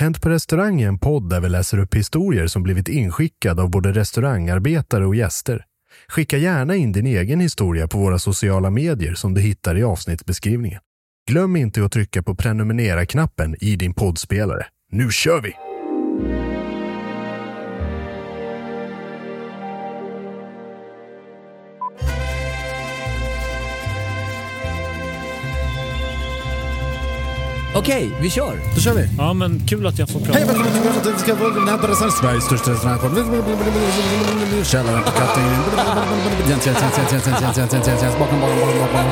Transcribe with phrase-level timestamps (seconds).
[0.00, 3.70] Hänt på restaurang är en podd där vi läser upp historier som blivit inskickade av
[3.70, 5.64] både restaurangarbetare och gäster.
[6.08, 10.80] Skicka gärna in din egen historia på våra sociala medier som du hittar i avsnittsbeskrivningen.
[11.30, 14.66] Glöm inte att trycka på prenumerera-knappen i din poddspelare.
[14.92, 15.52] Nu kör vi!
[27.78, 28.60] Okej, vi kör.
[28.74, 29.08] Då kör vi!
[29.18, 30.38] Ja, men kul att jag får prata.
[30.38, 33.12] Hej välkommen till Välkommen till Sveriges största restaurangpodd.
[34.64, 35.50] Källaren på Kattingen.
[36.48, 39.10] Jens, Jens, Jens, Jens, Jens, Jens, Jens, Jens, Jens, Jens, bakom, bakom, bakom, bakom.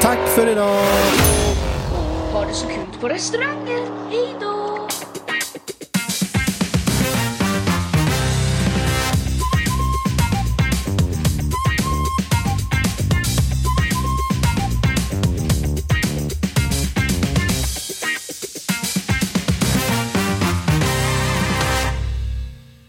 [0.00, 0.84] Tack för idag!
[2.32, 3.82] Ha det så kul på restauranger.
[4.10, 4.43] Hej då!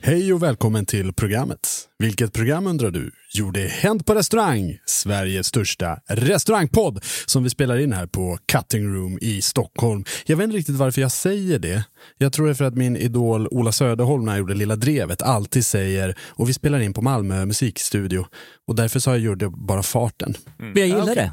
[0.05, 1.67] Hej och välkommen till programmet.
[1.99, 3.11] Vilket program undrar du?
[3.33, 8.37] Jo, det är Hänt på restaurang, Sveriges största restaurangpodd som vi spelar in här på
[8.51, 10.05] Cutting Room i Stockholm.
[10.25, 11.83] Jag vet inte riktigt varför jag säger det.
[12.17, 15.21] Jag tror det är för att min idol Ola Söderholm när jag gjorde Lilla Drevet
[15.21, 18.25] alltid säger och vi spelar in på Malmö musikstudio
[18.67, 20.35] och därför så har jag gjort det bara farten.
[20.57, 21.31] Men jag gillar det.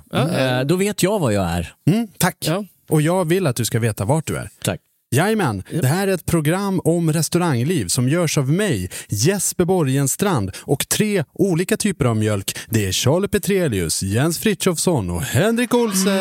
[0.60, 1.74] Eh, Då vet jag vad jag är.
[1.86, 2.48] Mm, tack!
[2.88, 4.50] Och jag vill att du ska veta vart du är.
[4.62, 4.80] Tack.
[5.14, 10.88] Jajamän, det här är ett program om restaurangliv som görs av mig, Jesper Borgenstrand och
[10.88, 12.58] tre olika typer av mjölk.
[12.68, 16.18] Det är Charlie Petrelius, Jens Frithiofsson och Henrik Olsen.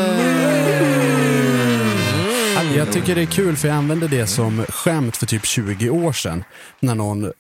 [2.76, 6.14] Jag tycker det är kul för jag använde det som skämt för typ 20 år
[6.14, 6.44] sedan
[6.80, 7.32] när någon eh,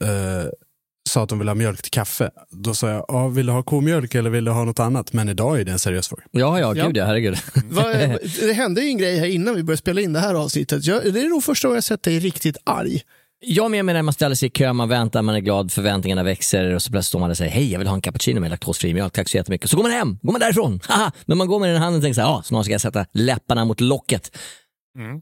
[1.09, 2.29] sa att de ville ha mjölk till kaffe.
[2.51, 5.13] Då sa jag, ah, vill du ha komjölk eller vill du ha något annat?
[5.13, 6.23] Men idag är det en seriös fråga.
[6.31, 7.37] Ja, ja, gud ja, herregud.
[7.69, 7.95] Vad-
[8.41, 10.85] det hände ju en grej här innan vi började spela in det här avsnittet.
[10.85, 13.01] Jag, det är nog första gången jag sett dig riktigt arg.
[13.43, 16.23] Jag med mig när man ställer sig i kö, man väntar, man är glad, förväntningarna
[16.23, 18.39] växer och så plötsligt står man där och säger hej, jag vill ha en cappuccino
[18.39, 19.69] med laktosfri mjölk, tack så jättemycket.
[19.69, 20.79] Så går man hem, går man därifrån.
[20.87, 21.11] Haha.
[21.25, 23.05] Men man går med den handen och tänker så här, ah, snart ska jag sätta
[23.13, 24.37] läpparna mot locket.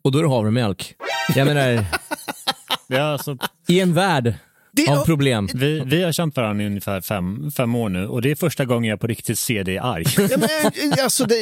[0.03, 0.95] Och då är det havremjölk.
[1.35, 1.85] Jag menar,
[2.87, 3.37] Ja, alltså,
[3.67, 4.33] i en värld
[4.85, 5.49] Det, av problem.
[5.53, 8.65] vi, vi har känt varandra i ungefär fem, fem år nu och det är första
[8.65, 10.05] gången jag på riktigt ser dig arg.
[10.17, 11.35] ja, men, alltså, det,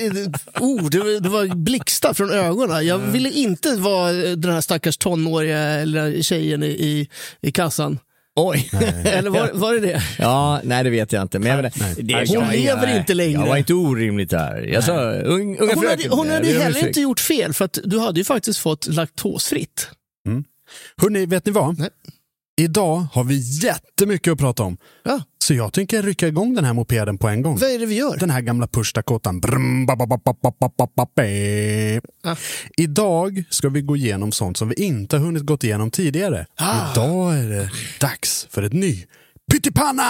[0.60, 2.86] oh, det, var- det var blixtar från ögonen.
[2.88, 7.10] Jag ville inte vara den här stackars tonåriga eller tjejen i, i,
[7.42, 8.00] i kassan.
[8.40, 8.70] Oj.
[9.06, 10.02] Eller var, var det det?
[10.20, 11.40] Ja, nej det vet jag inte.
[11.40, 13.32] Men jag menar, det, Hon jag, lever jag, inte längre.
[13.40, 14.62] Jag var inte orimligt där.
[14.74, 16.88] Jag sa, un, unga Hon hade, hon hade heller ursäkt.
[16.88, 19.90] inte gjort fel för att du hade ju faktiskt fått laktosfritt.
[21.02, 21.80] Hörrni, vet ni vad?
[21.80, 21.90] Nej.
[22.60, 24.78] Idag har vi jättemycket att prata om.
[25.04, 25.22] Ja.
[25.44, 27.58] Så jag tänker rycka igång den här mopeden på en gång.
[27.58, 28.18] Vad är det vi gör?
[28.18, 29.42] Den här gamla push Dakotan.
[32.78, 36.46] Idag ska vi gå igenom sånt som vi inte har hunnit gå igenom tidigare.
[36.56, 36.92] Ah.
[36.92, 39.06] Idag är det dags för ett ny
[39.52, 40.04] pyttipanna!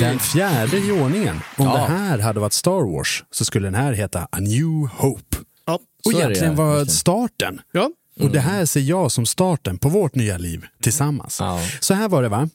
[0.00, 1.40] Den fjärde i ordningen.
[1.56, 1.72] Om ja.
[1.72, 5.36] det här hade varit Star Wars så skulle den här heta A New Hope.
[5.66, 7.60] Ja, Och egentligen var starten.
[7.72, 7.90] Ja.
[8.20, 11.36] Och det här ser jag som starten på vårt nya liv tillsammans.
[11.40, 11.60] Ja.
[11.80, 12.48] Så här var det va?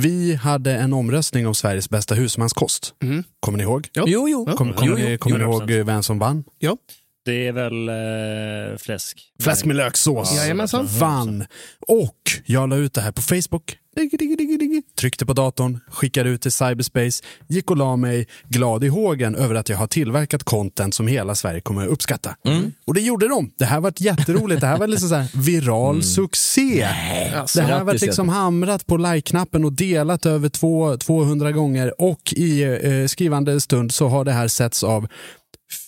[0.00, 2.94] Vi hade en omröstning om Sveriges bästa husmanskost.
[3.02, 3.24] Mm.
[3.40, 3.88] Kommer ni ihåg?
[3.92, 4.04] Ja.
[4.06, 4.46] Jo, jo.
[4.56, 5.18] Kom, kommer Jo, ni, jo.
[5.18, 5.48] kommer ni 100%.
[5.48, 6.44] ihåg vem som vann?
[6.58, 6.76] ja.
[7.24, 9.32] Det är väl eh, fläsk.
[9.42, 10.36] Fläsk med löksås.
[10.36, 10.86] Jajamensan.
[10.98, 11.46] Vann.
[11.88, 12.16] Och
[12.46, 13.76] jag la ut det här på Facebook.
[15.00, 19.54] Tryckte på datorn, skickade ut till cyberspace, gick och la mig glad i hågen över
[19.54, 22.36] att jag har tillverkat content som hela Sverige kommer att uppskatta.
[22.84, 23.50] Och det gjorde de.
[23.58, 24.60] Det här var jätteroligt.
[24.60, 26.88] Det här var liksom så här viral succé.
[27.54, 32.62] det här var liksom hamrat på like-knappen och delat över två, 200 gånger och i
[32.62, 35.06] eh, skrivande stund så har det här setts av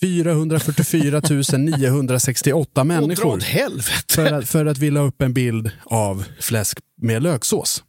[0.01, 1.21] 444
[1.57, 4.13] 968 Och dra människor åt helvete.
[4.13, 7.83] för att, för att vi la upp en bild av fläsk med löksås.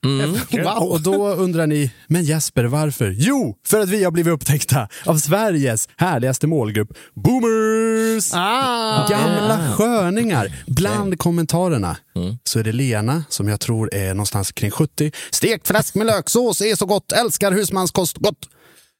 [0.51, 0.67] Wow.
[0.91, 3.11] Och då undrar ni, men Jesper varför?
[3.19, 8.31] Jo, för att vi har blivit upptäckta av Sveriges härligaste målgrupp, boomers!
[8.35, 9.09] Ah.
[9.11, 10.53] Gamla sköningar.
[10.67, 11.97] Bland kommentarerna
[12.45, 15.13] så är det Lena, som jag tror är någonstans kring 70.
[15.31, 18.49] Stekt fläsk med löksås är så gott, älskar husmanskost, gott!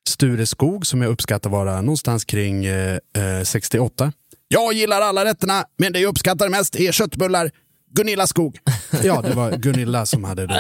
[0.09, 4.13] Sture Skog, som jag uppskattar vara någonstans kring eh, eh, 68.
[4.49, 7.51] Jag gillar alla rätterna, men det jag uppskattar mest är köttbullar.
[7.95, 8.59] Gunilla Skog.
[9.03, 10.55] Ja, det var Gunilla som hade det.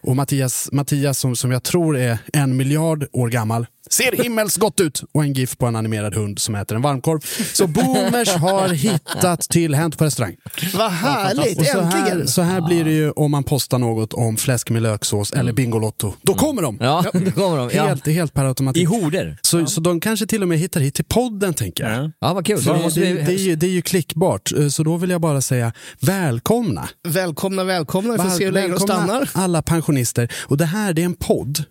[0.00, 5.02] Och Mattias, Mattias som, som jag tror är en miljard år gammal, ser himmelsgott ut
[5.14, 7.20] och en gif på en animerad hund som äter en varmkorv.
[7.52, 10.36] Så boomers har hittat till Hänt på restaurang.
[10.74, 12.28] Vad härligt, Och så här, äntligen.
[12.28, 16.12] så här blir det ju om man postar något om fläsk med löksås eller Bingolotto.
[16.22, 16.78] Då kommer de!
[16.80, 17.70] Ja, då kommer de.
[17.74, 17.86] Ja.
[17.86, 18.82] Helt, helt per automatik.
[18.82, 19.38] I horder.
[19.42, 22.10] Så, så de kanske till och med hittar hit till podden, tänker jag.
[22.20, 22.32] Ja.
[22.34, 22.62] Vad kul.
[22.64, 25.40] Det, det, det, är ju, det är ju klickbart, Eh, så då vill jag bara
[25.40, 26.88] säga välkomna.
[27.08, 28.12] Välkomna, välkomna.
[28.12, 29.30] Vi får se hur länge de stannar.
[29.32, 30.32] alla pensionister.
[30.46, 31.64] Och det här det är en podd.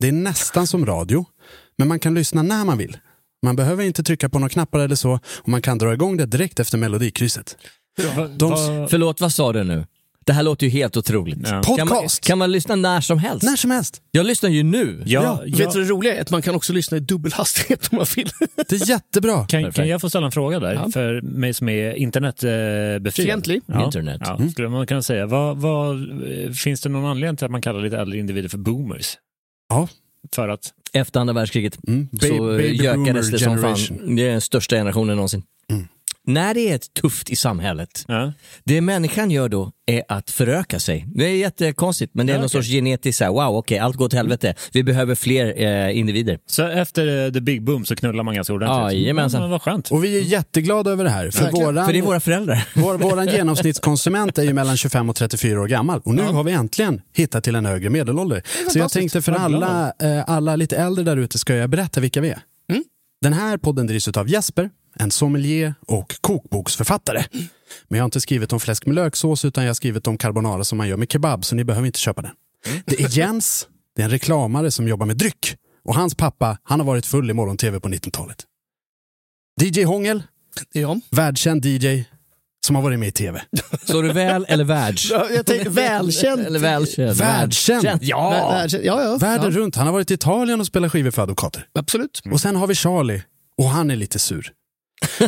[0.00, 1.24] Det är nästan som radio,
[1.80, 2.96] men man kan lyssna när man vill.
[3.42, 6.26] Man behöver inte trycka på några knappar eller så och man kan dra igång det
[6.26, 7.56] direkt efter melodikrysset.
[8.36, 9.86] De, Förlåt, vad sa du nu?
[10.26, 11.38] Det här låter ju helt otroligt.
[11.42, 11.62] Ja.
[11.62, 12.24] Kan man, Podcast.
[12.24, 13.42] kan man lyssna när som helst?
[13.42, 14.02] när som helst.
[14.10, 15.02] Jag lyssnar ju nu.
[15.06, 15.56] Ja, Ja.
[15.58, 18.30] Vet du det roliga är att man kan också lyssna i dubbelhastighet om man vill.
[18.68, 19.46] Det är jättebra.
[19.46, 20.74] Kan, kan jag få ställa en fråga där?
[20.74, 20.90] Ja.
[20.92, 23.14] För mig som är internetbefriad.
[23.14, 23.62] Fientlig.
[23.66, 23.84] Ja.
[23.84, 24.20] Internet.
[24.24, 25.26] Ja, skulle man kunna säga.
[25.26, 25.96] Vad, vad,
[26.32, 29.18] eh, finns det någon anledning till att man kallar lite äldre individer för boomers?
[29.68, 29.88] Ja.
[30.34, 30.72] För att?
[30.92, 32.08] Efter andra världskriget Mm.
[32.20, 34.16] Så baby gökades det som fan.
[34.16, 35.42] Det är den största generationen någonsin.
[36.26, 38.32] När det är ett tufft i samhället, Ja.
[38.64, 41.06] det människan gör då är att föröka sig.
[41.14, 42.62] Det är jättekonstigt, men det är Ja, någon okej.
[42.62, 44.54] sorts genetiskt så här, wow, okej, allt går åt helvete.
[44.72, 46.38] Vi behöver fler eh, individer.
[46.46, 49.00] Så efter eh, the big boom så knullar man ganska ordentligt?
[49.02, 49.38] Jajamensan.
[49.40, 49.90] Ja, men vad skönt.
[49.90, 51.30] Och vi är jätteglada över det här.
[51.30, 51.66] För Verkligen.
[51.66, 52.68] våran, För det är våra föräldrar.
[52.74, 56.00] vår, våran genomsnittskonsument är ju mellan 25 och 34 år gammal.
[56.04, 58.42] Och nu har vi äntligen hittat till en högre medelålder.
[58.72, 62.20] Så jag tänkte för alla, eh, alla lite äldre där ute ska jag berätta vilka
[62.20, 62.38] vi är.
[63.22, 67.24] Den här podden drivs av Jesper, en sommelier och kokboksförfattare.
[67.88, 70.64] Men jag har inte skrivit om fläsk med löksås utan jag har skrivit om carbonara
[70.64, 72.32] som man gör med kebab, så ni behöver inte köpa den.
[72.84, 75.56] Det är Jens, det är en reklamare som jobbar med dryck.
[75.84, 78.44] Och hans pappa, han har varit full i morgon-tv på 1900-talet.
[79.60, 80.22] DJ Hångel,
[80.72, 81.00] Ja.
[81.10, 82.02] världskänd DJ
[82.66, 83.42] som har varit med i tv.
[83.84, 85.10] Så du väl eller världs?
[85.10, 86.40] Ja, Jag tänker välkänd.
[86.46, 87.16] Eller välkänd.
[87.16, 87.98] Världskänd.
[88.02, 88.30] Ja!
[88.32, 88.84] Vä- världskänd.
[88.84, 89.16] Ja, ja.
[89.16, 89.58] Världen ja.
[89.58, 89.76] runt.
[89.76, 91.66] Han har varit i Italien och spelat skivor för advokater.
[91.74, 92.22] Absolut.
[92.32, 93.22] Och sen har vi Charlie
[93.58, 94.52] och han är lite sur.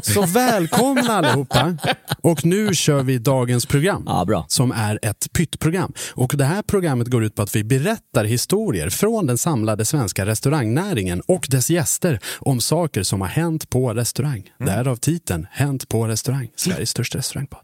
[0.03, 1.77] Så välkomna allihopa.
[2.23, 4.03] Och nu kör vi dagens program.
[4.07, 4.47] Ja, bra.
[4.49, 5.93] Som är ett pyttprogram.
[6.15, 10.27] Och det här programmet går ut på att vi berättar historier från den samlade svenska
[10.27, 14.51] restaurangnäringen och dess gäster om saker som har hänt på restaurang.
[14.59, 17.61] Därav titeln Hänt på restaurang, Sveriges största restaurangpodd.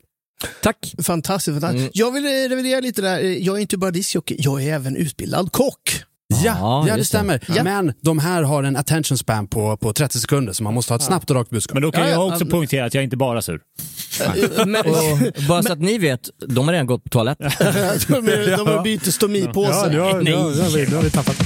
[0.62, 0.94] Tack.
[1.02, 1.60] Fantastiskt.
[1.60, 1.90] fantastiskt.
[1.92, 3.18] Jag vill revidera lite där.
[3.20, 6.02] Jag är inte bara discjockey, jag är även utbildad kock.
[6.35, 7.04] Ja, Ja, ja det det.
[7.04, 7.40] stämmer.
[7.56, 7.62] Ja.
[7.64, 10.97] Men de här har en attention span på, på 30 sekunder så man måste ha
[10.97, 11.75] ett snabbt och rakt budskap.
[11.75, 12.50] Men då kan Ja, jag ja, också ja.
[12.50, 13.61] poängtera att jag är inte bara sur.
[14.20, 17.38] Eh, Men, Och bara så att ni vet, de har redan gått på toalett.
[17.49, 19.73] de, är, de har bytt stomipåse.
[19.73, 20.32] har, Nej.
[20.32, 21.37] ja, ja, nu har vi tappat.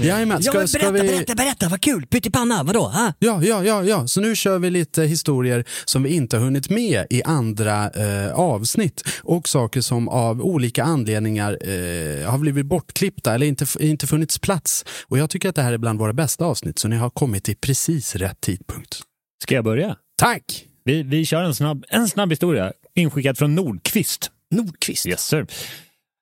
[0.00, 1.08] Jajamän, Ja, ska, men ska berätta, vi...
[1.08, 2.06] berätta, berätta, vad kul!
[2.06, 2.80] Pyttipanna, vadå?
[2.80, 3.12] Ha?
[3.18, 6.70] Ja, ja, ja, ja, så nu kör vi lite historier som vi inte har hunnit
[6.70, 13.34] med i andra eh, avsnitt och saker som av olika anledningar eh, har blivit bortklippta
[13.34, 14.84] eller inte, inte funnits plats.
[15.08, 17.44] Och jag tycker att det här är bland våra bästa avsnitt så ni har kommit
[17.44, 19.00] till precis rätt tidpunkt.
[19.42, 19.96] Ska jag börja?
[20.18, 20.64] Tack!
[20.84, 22.72] Vi, vi kör en snabb, en snabb historia.
[22.94, 24.30] Inskickad från Nordqvist.
[24.50, 25.06] Nordqvist.
[25.06, 25.46] Yes sir.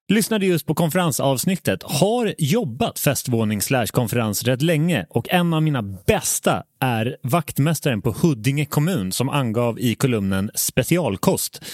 [0.09, 1.83] Lyssnade just på konferensavsnittet.
[1.83, 8.65] Har jobbat festvåning konferens rätt länge och en av mina bästa är vaktmästaren på Huddinge
[8.65, 11.65] kommun som angav i kolumnen specialkost.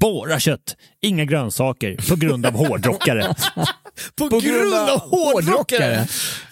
[0.00, 3.34] Bara kött, inga grönsaker på grund av hårdrockare.
[4.16, 6.06] På, grund av hårdrockare.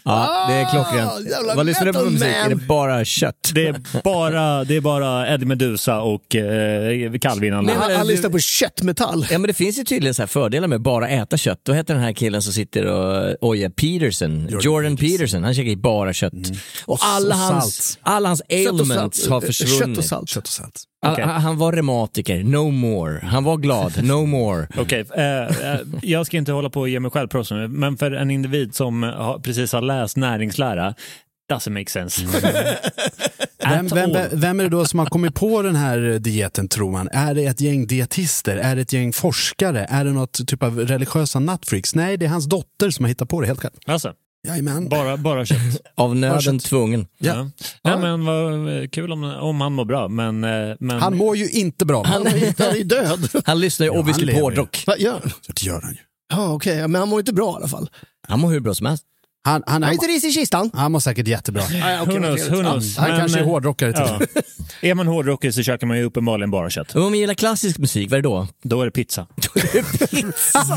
[0.05, 1.57] Ja, det är Ah, klockrent.
[1.57, 2.21] Vad lyssnar du på för musik?
[2.21, 2.31] man.
[2.31, 3.51] Är det bara kött?
[3.55, 8.13] Det är bara, det är bara Eddie Meduza och eh, Calvin Men- Han, han du-
[8.13, 9.27] lyssnar på köttmetall.
[9.31, 11.61] Ja men det finns ju tydligen så här fördelar med bara äta kött.
[11.63, 15.45] Då heter den här killen som sitter och ojar Peterson, Jordan, Peterson.
[15.45, 16.33] han käkar ju bara kött.
[16.85, 19.31] Och alla och hans, alla hans Kött och ailments salt.
[19.31, 19.99] har Kött försvunnit.
[19.99, 20.29] och salt.
[20.29, 20.83] Kött och salt.
[21.07, 21.25] Han- Okej.
[21.25, 23.21] Han, han var reumatiker, no more.
[23.27, 24.67] Han var glad, no more.
[24.79, 28.11] Okej, eh, eh, jag ska inte hålla på och ge mig själv nu, men för
[28.11, 30.95] en individ som har, precis har läst näringslära,
[31.53, 32.27] doesn't make sense.
[33.59, 36.69] Vem, At vem, vem, vem är det då som har kommit på den här dieten
[36.69, 37.09] tror man?
[37.13, 38.57] Är det ett gäng dietister?
[38.57, 39.87] Är det ett gäng forskare?
[39.91, 41.95] Är det något typ av religiösa nutfreaks?
[41.95, 43.75] Nej, det är hans dotter som har hittat på det helt själv.
[43.87, 44.13] Alltså,
[44.47, 44.89] Jajamän.
[44.89, 45.59] bara, bara kött.
[45.95, 47.07] Av nöden tvungen.
[47.19, 47.51] Ja.
[47.85, 50.45] Nej, men vad kul om, om han mår bra, men...
[50.45, 52.05] eh, men Han mår ju inte bra.
[52.07, 53.29] Han är, han är död.
[53.45, 54.85] Han lyssnar ju Ja, obviously han på hårdrock.
[54.87, 55.31] Vad gör han?
[55.47, 55.99] Det gör han ju.
[56.31, 56.89] Ja, okej.
[56.89, 57.91] Men han mår inte bra i alla fall.
[58.29, 59.05] Han mår hur bra som helst.
[59.47, 60.71] Han, han, Han är inte ris i kistan.
[60.75, 61.63] han mår säkert jättebra.
[61.63, 62.97] Who vad knows, who knows.
[62.97, 64.43] Han Men, kanske är hårdrockare till Ja.
[64.89, 66.95] Är man hårdrockare så käkar man ju uppenbarligen bara kött.
[66.95, 68.49] Men om man gillar klassisk musik, vad är det då?
[68.63, 69.27] Då är det pizza.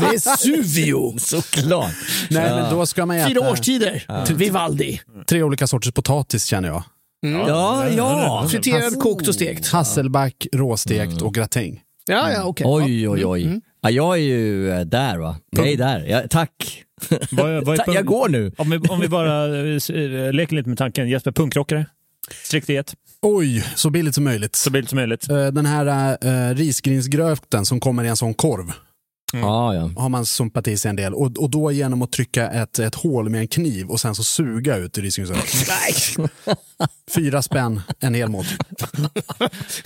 [0.12, 1.18] Vesuvio.
[1.18, 1.92] Såklart.
[2.30, 4.34] Nej, men då ska man Fyra äta årstider.
[4.34, 5.00] Vivaldi.
[5.26, 6.82] tre olika sorters potatis känner jag.
[7.20, 8.46] Ja, ja.
[8.50, 9.68] Friterad, kokt och stekt.
[9.68, 11.80] Hasselback, råstekt och gratäng.
[12.06, 12.66] Ja, ja, okej.
[12.68, 13.60] Oj, oj, oj.
[13.82, 15.36] Ja, jag är ju eh, där va.
[15.50, 16.06] Jag är där.
[16.08, 16.84] Ja, tack.
[17.30, 18.52] Vad, är- vad är jag går nu.
[18.58, 21.08] Om vi, om vi bara eh, eh, leker lite med tanken.
[21.08, 21.86] Jesper, punkrockare?
[22.44, 24.56] Strikt diet, Oj, så billigt som möjligt.
[24.56, 25.28] så billigt som möjligt.
[25.30, 28.72] Eh, Den här uh, risgrynsgröten som kommer i en sån korv
[29.32, 29.90] Ja, ja.
[29.96, 31.14] har man sumpat i sig en del.
[31.14, 34.24] Och, och då genom att trycka ett, ett hål med en kniv och sen så
[34.24, 36.28] suga ut risgrynsgröten.
[37.14, 38.58] Fyra spänn, en hel måltid.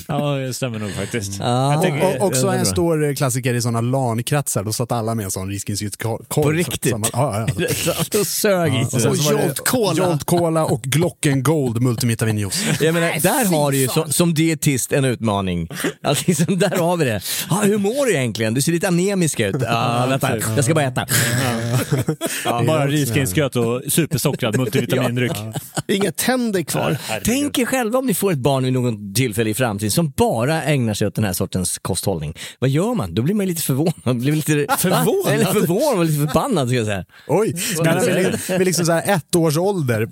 [0.08, 1.38] Ja, det stämmer nog faktiskt.
[1.38, 4.64] Jag tänker, Och också en stor klassiker i sådana LAN-kretsar.
[4.64, 6.24] Då satt alla med en sån risgrynskorv.
[6.28, 6.92] På riktigt?
[6.92, 7.46] Ja, ja,
[7.86, 7.94] ja.
[8.10, 9.10] Då sög i Och sig.
[9.10, 9.94] Och Jolt Cola.
[9.94, 12.80] Jolt Cola och Glocken Gold multivitaminjuice.
[12.80, 15.68] Jag menar, där har du ju som, som dietist en utmaning.
[16.02, 17.20] Alltså, liksom, där har vi det.
[17.50, 18.54] Ja, hur mår du egentligen?
[18.54, 19.56] Du ser lite anemisk ut.
[19.60, 21.06] Ja, vänta, jag ska bara äta.
[22.66, 25.32] bara risgrynsgröt och supersockrad multivitamindryck.
[25.88, 26.96] Inga tänder kvar.
[27.24, 30.62] Tänk er själva om ni får ett barn vid någon tillfälle i framtiden som bara
[30.62, 32.34] ägnar sig åt den här sortens kosthållning.
[32.58, 33.14] Vad gör man?
[33.14, 34.20] Då blir man lite förvånad.
[34.20, 35.32] Blir lite, Förvånad?
[35.34, 37.04] Eller förvånad och lite förbannad ska jag säga.
[37.28, 37.98] Oj, men
[38.58, 40.08] vill liksom så här ett års ålder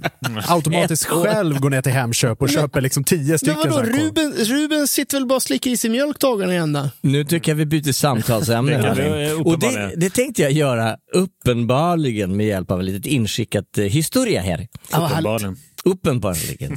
[0.49, 1.25] automatiskt Ett år.
[1.25, 3.57] själv gå ner till Hemköp och köper liksom tio Men stycken.
[3.59, 3.97] vadå, här korv.
[3.97, 6.91] Ruben, Ruben sitter väl bara och slickar i sig mjölk dagarna i ända?
[7.01, 8.95] Nu tycker jag vi byter samtalsämne.
[9.13, 9.31] Hörni.
[9.31, 13.85] eh, och det, det tänkte jag göra uppenbarligen med hjälp av ett litet inskickat eh,
[13.85, 14.69] historia här.
[14.93, 15.57] Uppenbarligen.
[15.85, 16.77] Uppenbarligen.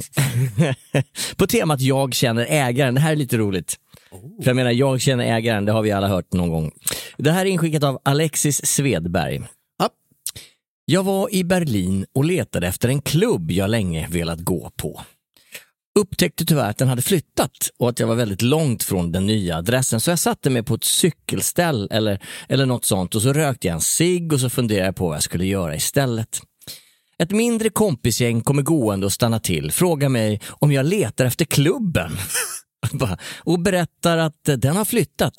[1.36, 2.94] På temat jag känner ägaren.
[2.94, 3.76] Det här är lite roligt.
[4.42, 6.70] För jag menar, jag känner ägaren, det har vi alla hört någon gång.
[7.16, 9.42] Det här är inskickat av Alexis Svedberg.
[9.78, 9.88] Ja.
[10.84, 15.00] Jag var i Berlin och letade efter en klubb jag länge velat gå på.
[15.98, 19.56] Upptäckte tyvärr att den hade flyttat och att jag var väldigt långt från den nya
[19.56, 23.66] adressen så jag satte mig på ett cykelställ eller, eller något sånt och så rökte
[23.66, 26.40] jag en cigg och så funderade jag på vad jag skulle göra istället.
[27.18, 32.12] Ett mindre kompisgäng kommer gående och stannar till, frågar mig om jag letar efter klubben.
[33.44, 35.34] Och berättar att den har flyttat.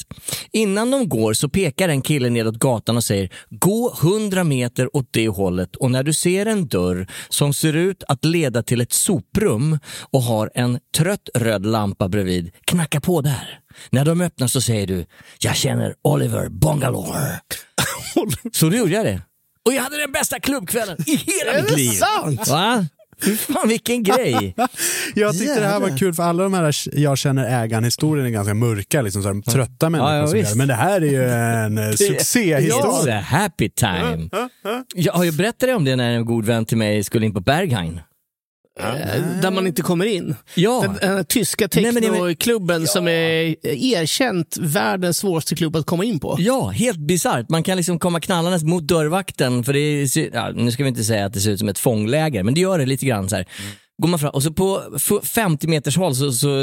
[0.51, 5.07] Innan de går så pekar en kille nedåt gatan och säger gå 100 meter åt
[5.11, 8.93] det hållet och när du ser en dörr som ser ut att leda till ett
[8.93, 9.79] soprum
[10.11, 13.59] och har en trött röd lampa bredvid, knacka på där.
[13.89, 15.05] När de öppnar så säger du
[15.39, 17.41] jag känner Oliver Bongalore.
[18.53, 19.21] så då gjorde jag det.
[19.65, 21.91] Och jag hade den bästa klubbkvällen i hela mitt liv.
[21.91, 22.47] sant?
[22.47, 22.85] Va?
[23.21, 24.55] Fy fan vilken grej.
[25.15, 28.53] Jag tyckte det här var kul för alla de här jag känner ägaren-historien är ganska
[28.53, 30.13] mörka, liksom så här, trötta människor.
[30.13, 30.55] ja, som gör.
[30.55, 33.19] Men det här är ju en eh, succéhistoria.
[33.19, 34.29] It's a happy time.
[34.95, 37.39] Jag har ju berättat om det när en god vän till mig skulle in på
[37.41, 38.01] Berghain.
[38.79, 40.35] Eh, Där man inte kommer in.
[40.55, 40.81] Ja.
[40.85, 46.35] Den, den här tyska technoklubben som är erkänt världens svåraste klubb att komma in på.
[46.39, 47.49] Ja, helt bisarrt.
[47.49, 51.03] Man kan liksom komma knallandes mot dörrvakten, för det är, ja, nu ska vi inte
[51.03, 53.35] säga att det ser ut som ett fångläger, men det gör det lite grann så
[53.35, 53.45] här.
[54.01, 56.61] Går man fram, och så på f- 50 meters håll så, så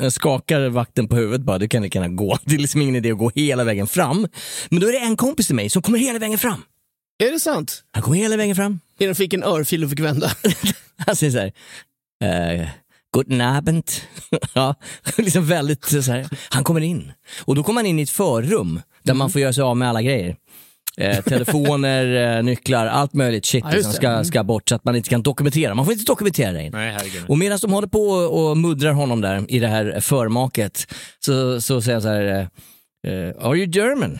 [0.00, 2.38] eh, skakar vakten på huvudet bara, du kan lika gärna gå.
[2.44, 4.28] Det är liksom ingen idé att gå hela vägen fram.
[4.68, 6.62] Men då är det en kompis till mig som kommer hela vägen fram.
[7.18, 7.82] Är det sant?
[7.92, 8.80] Han kommer hela vägen fram.
[8.98, 10.30] Innan fick en örfil och fick vända.
[11.06, 11.52] Han säger så här,
[12.60, 12.68] eh,
[13.16, 13.90] Guten Abend.
[14.54, 14.74] ja,
[15.16, 16.28] liksom väldigt så här.
[16.50, 17.12] Han kommer in.
[17.44, 19.88] Och då kommer han in i ett förrum där man får göra sig av med
[19.88, 20.36] alla grejer.
[20.98, 24.24] Eh, telefoner, eh, nycklar, allt möjligt shit Ja, som ska, Mm.
[24.24, 25.74] ska bort så att man inte kan dokumentera.
[25.74, 26.70] Man får inte dokumentera det.
[26.70, 26.96] Nej.
[27.28, 31.60] Och medan de håller på och och muddrar honom där i det här förmaket så,
[31.60, 32.48] så säger han så här,
[33.06, 34.18] eh, eh, are you German?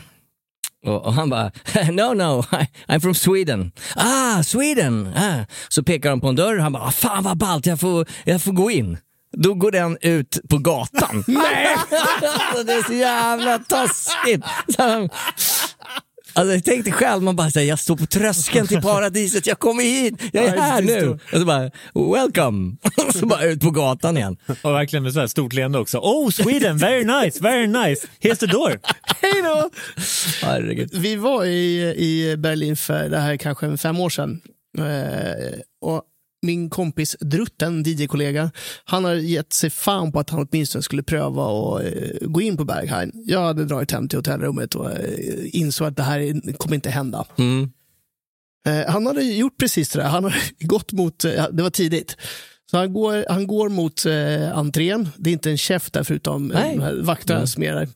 [0.87, 1.51] Och, han bara,
[1.91, 3.73] no no, I, I'm from Sweden.
[3.97, 5.13] Ah, Sweden!
[5.17, 5.45] Ah.
[5.69, 8.07] Så pekar de på en dörr och han bara, ah, fan vad ballt, jag får,
[8.25, 8.99] jag får gå in.
[9.39, 11.25] Då går den ut på gatan.
[11.27, 11.75] Nej!
[12.23, 14.45] alltså, det är så jävla taskigt.
[14.77, 15.09] Så han-
[16.37, 19.83] Alltså, jag tänkte själv, man bara säger jag står på tröskeln till paradiset, jag kommer
[19.83, 21.09] hit, jag är Ja, här nu.
[21.33, 22.77] Och så bara, welcome!
[23.07, 24.37] Och så bara ut på gatan igen.
[24.63, 25.99] Och verkligen med så här stort leende också.
[25.99, 28.07] Oh, Sweden, very nice, very nice.
[28.21, 28.81] Here's the door.
[29.23, 29.71] Hej då!
[30.43, 30.91] Herregud.
[30.95, 34.41] Vi var i, i Berlin för det här kanske fem år sedan.
[34.79, 36.03] Eh, och
[36.47, 38.51] min kompis Drutten, DJ-kollega,
[38.85, 42.57] han har gett sig fan på att han åtminstone skulle pröva att eh, gå in
[42.57, 43.13] på Berghain.
[43.15, 46.91] Jag hade dragit hem till hotellrummet och eh, insåg att det här är- kommer inte
[46.91, 47.27] hända.
[47.39, 47.71] Mm.
[48.69, 50.09] Eh, han hade gjort precis det där.
[50.09, 50.35] Han har
[50.67, 51.19] gått mot,
[51.53, 52.17] det var tidigt.
[52.71, 55.09] Så han går, han går mot eh, entrén.
[55.17, 57.89] Det är inte en chef där förutom eh, vakterna som är där.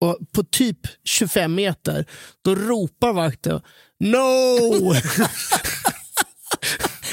[0.00, 2.04] Och på typ 25 meter,
[2.44, 3.60] då ropar vakten
[4.00, 4.94] No!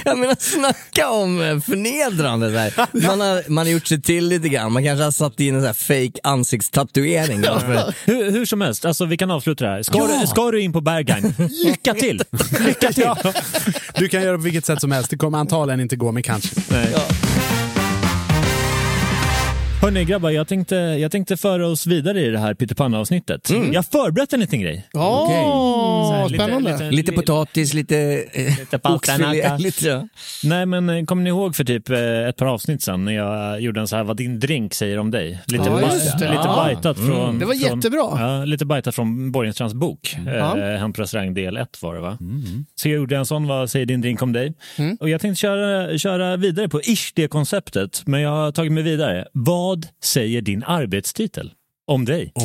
[0.06, 2.74] Jag menar snacka om eh, förnedrande där.
[3.08, 5.62] Man har, man har gjort sig till lite grann, man kanske har satt in en
[5.62, 7.44] sån här fake ansiktstatuering.
[7.44, 9.84] för- Hur, hur som helst, alltså, vi kan avsluta det här.
[9.84, 11.34] Ska, du, ska du in på Berghain,
[11.66, 12.24] lycka till!
[12.60, 13.10] Lycka till!
[13.96, 15.10] Du kan göra på vilket sätt som helst.
[15.10, 16.50] Det kommer antagligen inte gå, men kanske.
[16.70, 16.96] Nej.
[19.92, 23.50] Hörni grabbar, jag tänkte, jag tänkte föra oss vidare i det här Peter Pan-avsnittet.
[23.50, 24.88] Jag har förberett en liten grej.
[24.94, 25.28] Ja,
[26.12, 26.72] Så här, lite- spännande.
[26.72, 27.98] lite- Lite potatis, lite,
[28.34, 30.08] eh, Lite oxfilé, lite.
[30.44, 33.62] Nej men eh, kommer ni ihåg för typ eh, ett par avsnitt sedan när jag
[33.62, 35.42] gjorde en så här vad din drink säger om dig?
[35.48, 36.30] Lite, Ja, ba- just det.
[36.32, 36.56] lite Ja.
[36.56, 37.40] bajtat från...
[37.40, 38.00] Det var från, jättebra.
[38.20, 40.16] Ja, lite bajtat från Borgenstrands bok.
[40.26, 40.60] Ja.
[40.60, 42.18] Eh, Hem på restaurang del 1 var det va?
[42.76, 44.54] Så jag gjorde en sån, vad säger din drink om dig?
[45.00, 48.84] Och jag tänkte köra, köra vidare på ish det konceptet, men jag har tagit mig
[48.84, 49.26] vidare.
[49.34, 51.52] Vad säger din arbetstitel
[51.88, 52.32] om dig?
[52.36, 52.42] Och,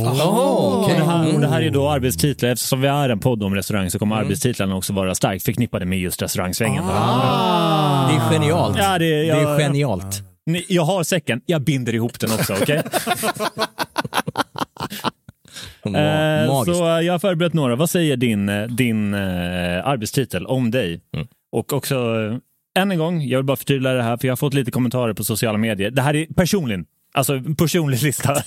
[0.88, 3.90] det här, och det här är då arbetstitlar, eftersom vi är en podd om restaurang
[3.90, 6.84] så kommer arbetstitlarna också vara starkt förknippade med just restaurangsvängen.
[6.86, 8.78] Det är genialt.
[8.78, 10.22] Ja, det, Det jag, är genialt.
[10.46, 12.54] Ni, jag har säcken, jag binder ihop den också.
[12.62, 12.82] okej?
[15.84, 16.72] Ma- Eh, så
[17.02, 17.76] jag har förberett några.
[17.76, 19.20] Vad säger din, eh, din eh,
[19.86, 21.00] arbetstitel om dig?
[21.16, 21.26] Mm.
[21.52, 24.36] Och också, eh, än en gång, jag vill bara förtydliga det här för jag har
[24.36, 25.90] fått lite kommentarer på sociala medier.
[25.90, 26.84] Det här är personligen,
[27.16, 28.34] alltså personlig lista.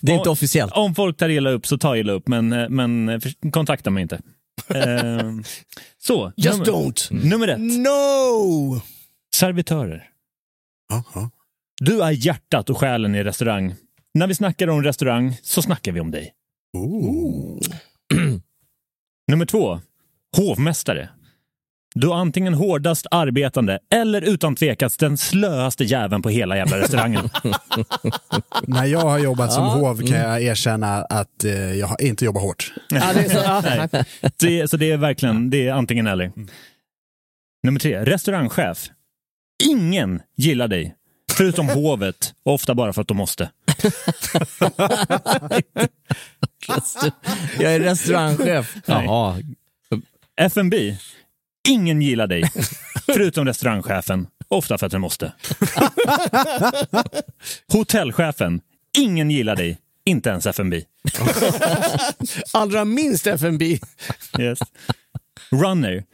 [0.00, 0.72] Det är inte officiellt.
[0.72, 3.20] Om folk tar illa upp så ta illa upp, men, eh, men eh,
[3.52, 4.20] kontakta mig inte.
[4.68, 5.32] Eh,
[5.98, 7.28] så, Just nummer, don't.
[7.28, 7.60] nummer ett.
[7.60, 8.80] No!
[9.34, 10.08] Servitörer.
[10.88, 11.30] Jaha.
[11.80, 13.74] Du är hjärtat och själen i restaurang.
[14.14, 16.32] När vi snackar om restaurang så snackar vi om dig.
[16.72, 17.60] Oh.
[19.28, 19.80] Nummer två.
[20.36, 21.08] Hovmästare.
[21.94, 27.30] Du är antingen hårdast arbetande eller utan tvekat den slöaste jäveln på hela jävla restaurangen.
[28.62, 30.20] När jag har jobbat som Ja, hov kan Mm.
[30.30, 32.72] jag erkänna att eh, jag har inte jobbat hårt.
[32.90, 33.88] Ja, det så, ja,
[34.38, 36.32] det, så det är verkligen det är antingen eller.
[37.62, 38.04] Nummer tre.
[38.04, 38.88] Restaurangchef.
[39.70, 40.94] Ingen gillar dig.
[41.32, 43.50] Förutom hovet, ofta bara för att de måste.
[47.60, 48.76] Jag är restaurangchef.
[48.86, 49.36] Jaha.
[50.40, 50.96] F&B.
[51.68, 52.50] Ingen gillar dig.
[53.06, 55.32] Förutom restaurangchefen, ofta för att den måste.
[57.72, 58.60] Hotellchefen.
[58.98, 59.78] Ingen gillar dig.
[60.04, 60.82] Inte ens F&B.
[62.52, 63.62] Allra minst FNB.
[64.38, 64.58] Yes.
[65.50, 66.04] Runner.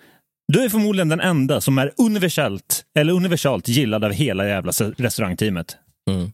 [0.53, 5.77] Du är förmodligen den enda som är universellt, eller universalt gillad av hela jävla restaurangteamet.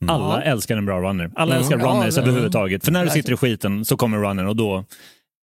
[0.09, 1.31] Alla älskar en bra runner.
[1.37, 2.85] Alla älskar Ja, runners det- överhuvudtaget.
[2.85, 4.85] För när du sitter i skiten så kommer runnern och då...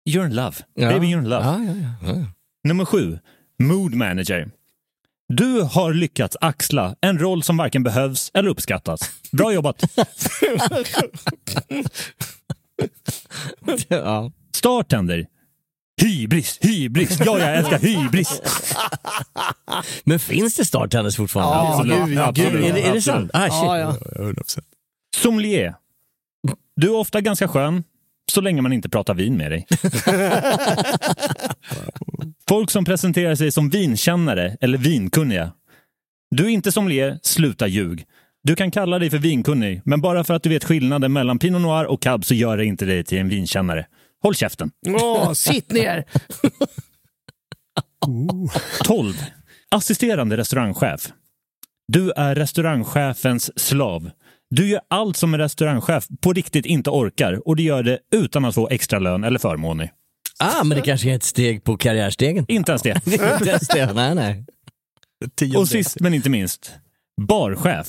[0.09, 0.55] You're in love.
[0.73, 0.89] Ja.
[0.89, 1.45] Baby, you're in love.
[1.45, 1.73] Ja, ja,
[2.07, 2.13] ja.
[2.15, 2.25] ja.
[2.63, 3.19] Nummer sju.
[3.59, 4.51] Mood manager.
[5.33, 8.99] Du har lyckats axla en roll som varken behövs eller uppskattas.
[9.31, 9.83] Bra jobbat!
[13.87, 14.31] ja.
[14.55, 15.25] Startender.
[16.01, 17.19] Hybris, hybris.
[17.25, 18.41] Ja, jag älskar hybris.
[20.03, 21.55] Men finns det starttennis fortfarande?
[21.55, 22.05] Ja, Absolut.
[22.05, 22.51] gud, ja, Absolut.
[22.51, 22.63] gud.
[22.63, 23.31] Är, det, är det sant?
[23.33, 23.51] Ah, shit.
[23.51, 23.97] Ja, ja.
[24.15, 24.59] 100%.
[25.17, 25.75] Sommelier.
[26.75, 27.83] Du är ofta ganska skön,
[28.31, 29.67] så länge man inte pratar vin med dig.
[32.49, 35.51] Folk som presenterar sig som vinkännare eller vinkunniga.
[36.31, 38.05] Du är inte sommelier, sluta ljug.
[38.43, 41.61] Du kan kalla dig för vinkunnig, men bara för att du vet skillnaden mellan Pinot
[41.61, 43.85] Noir och Cab så gör det inte dig till en vinkännare.
[44.23, 44.71] Håll käften.
[44.87, 46.03] Åh, sitt ner!
[48.83, 49.13] 12.
[49.71, 51.11] Assisterande restaurangchef.
[51.87, 54.11] Du är restaurangchefens slav.
[54.49, 58.45] Du gör allt som en restaurangchef på riktigt inte orkar och du gör det utan
[58.45, 59.91] att få extra lön eller förmåner.
[60.39, 62.45] Ah, men det kanske är ett steg på karriärstegen.
[62.47, 63.01] Inte ens det.
[63.05, 63.93] Inte ens det.
[63.93, 64.45] Nej, nej.
[65.57, 66.71] Och sist men inte minst,
[67.21, 67.87] barchef.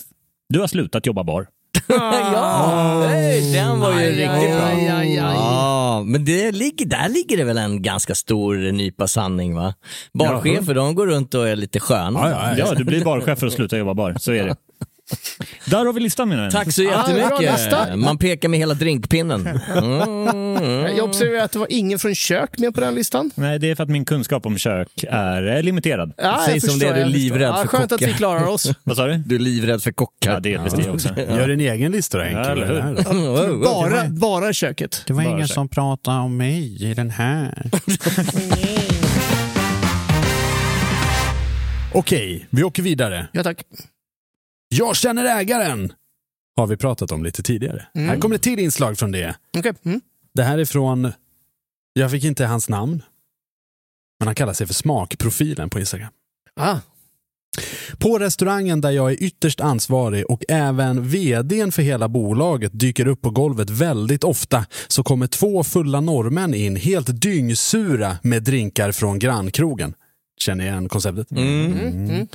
[0.48, 1.46] Du har slutat jobba bar.
[1.88, 4.66] ja, hey, den var ju Aj, riktigt aj, bra.
[4.66, 5.34] aj, aj, aj.
[5.34, 9.74] Ja, men det ligger, där ligger det väl en ganska stor nypa sanning va?
[10.14, 12.20] Barchefer, de går runt och är lite sköna.
[12.20, 14.16] Ja, ja, Ja, du blir barchef för att sluta jobba bar.
[14.18, 14.56] Så är det.
[15.64, 16.50] Där har vi listan mina vänner.
[16.52, 17.52] Tack så Ah, jättemycket.
[17.52, 17.96] lista.
[17.96, 19.60] Man pekar med hela drinkpinnen.
[20.56, 20.96] Mm.
[20.96, 23.30] Jag observerar att det var ingen från kök med på den listan.
[23.34, 26.12] Nej, det är för att min kunskap om kök är eh, limiterad.
[26.16, 28.00] Ja, Säg jag som förstår, det är, du är jag livrädd ja, för Skönt att
[28.02, 28.16] vi kockar.
[28.18, 28.70] klarar oss.
[28.84, 29.14] Vad sa du?
[29.16, 30.32] Du är livrädd för kockar.
[30.32, 31.08] Ja, delvis det också.
[31.18, 35.02] Gör en egen lista då, det oh, Bara, bara köket.
[35.06, 35.54] Det var Bara ingen så.
[35.54, 37.70] som pratade om mig i den här.
[41.94, 43.26] Okej, vi åker vidare.
[43.32, 43.56] Ja, tack.
[44.68, 45.92] Jag känner ägaren!
[46.56, 47.86] Har vi pratat om lite tidigare.
[47.94, 48.08] Mm.
[48.08, 49.36] Här kommer ett till inslag från det.
[49.58, 49.72] Okej.
[49.84, 50.00] Mm.
[50.34, 51.12] Det här är från,
[51.92, 53.02] jag fick inte hans namn,
[54.18, 56.12] men han kallar sig för Smakprofilen på Instagram.
[56.56, 56.78] Ah.
[57.98, 63.22] På restaurangen där jag är ytterst ansvarig och även vdn för hela bolaget dyker upp
[63.22, 69.18] på golvet väldigt ofta så kommer två fulla norrmän in helt dyngsura med drinkar från
[69.18, 69.94] grannkrogen.
[70.40, 71.30] Känner igen konceptet?
[71.30, 71.72] Mm.
[71.72, 72.26] Mm.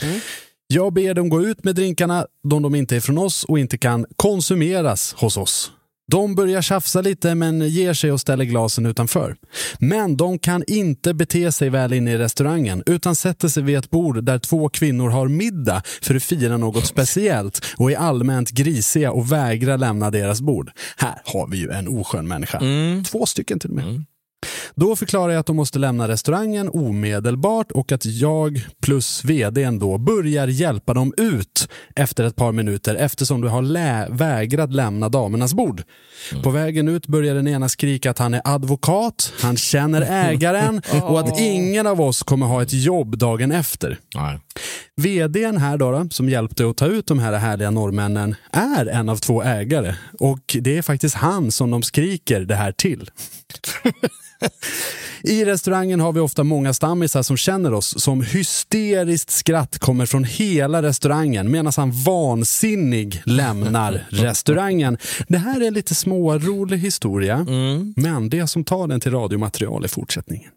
[0.72, 0.84] Mm.
[0.84, 3.78] Jag ber dem gå ut med drinkarna då de inte är från oss och inte
[3.78, 5.72] kan konsumeras hos oss.
[6.12, 9.36] De börjar tjafsa lite men ger sig och ställer glasen utanför.
[9.80, 13.90] Men de kan inte bete sig väl inne i restaurangen utan sätter sig vid ett
[13.90, 19.12] bord där två kvinnor har middag för att fira något speciellt och är allmänt grisiga
[19.12, 20.72] och vägrar lämna deras bord.
[20.98, 22.60] Här har vi ju en oskön människa.
[23.12, 24.06] Två stycken till och med.
[24.76, 29.98] Då förklarar jag att de måste lämna restaurangen omedelbart och att jag plus vdn då
[29.98, 35.54] börjar hjälpa dem ut efter ett par minuter eftersom du har lä- vägrat lämna damernas
[35.54, 35.84] bord.
[36.44, 41.20] På vägen ut börjar den ena skrika att han är advokat, han känner ägaren och
[41.20, 43.98] att ingen av oss kommer ha ett jobb dagen efter.
[44.14, 44.40] Ja.
[44.96, 49.10] VDn här då, då, som hjälpte att ta ut de här härliga norrmännen, är en
[49.10, 49.96] av två ägare.
[50.20, 53.10] Och det är faktiskt han som de skriker det här till.
[55.24, 60.24] I restaurangen har vi ofta många stammisar som känner oss som hysteriskt skratt kommer från
[60.24, 64.98] hela restaurangen medan han vansinnig lämnar restaurangen.
[65.28, 67.46] Det här är en lite smårolig historia,
[67.96, 70.52] men det som tar den till radiomaterial i fortsättningen.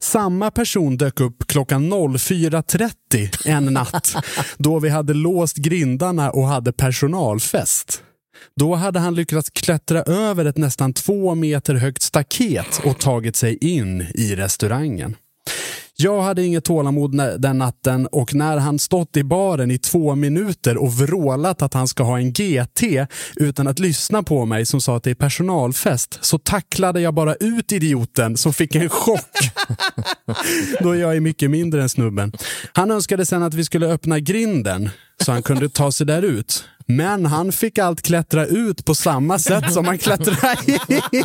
[0.00, 4.14] Samma person dök upp klockan 04.30 en natt
[4.56, 8.02] då vi hade låst grindarna och hade personalfest.
[8.56, 13.58] Då hade han lyckats klättra över ett nästan två meter högt staket och tagit sig
[13.60, 15.16] in i restaurangen.
[15.96, 20.76] Jag hade inget tålamod den natten och när han stått i baren i två minuter
[20.76, 22.82] och vrålat att han ska ha en GT
[23.36, 27.34] utan att lyssna på mig som sa att det är personalfest så tacklade jag bara
[27.34, 29.38] ut idioten som fick en chock
[30.80, 32.32] då jag är mycket mindre än snubben.
[32.72, 34.90] Han önskade sen att vi skulle öppna grinden
[35.24, 36.64] så han kunde ta sig där ut.
[36.86, 40.78] Men han fick allt klättra ut på samma sätt som han klättrade
[41.10, 41.24] in.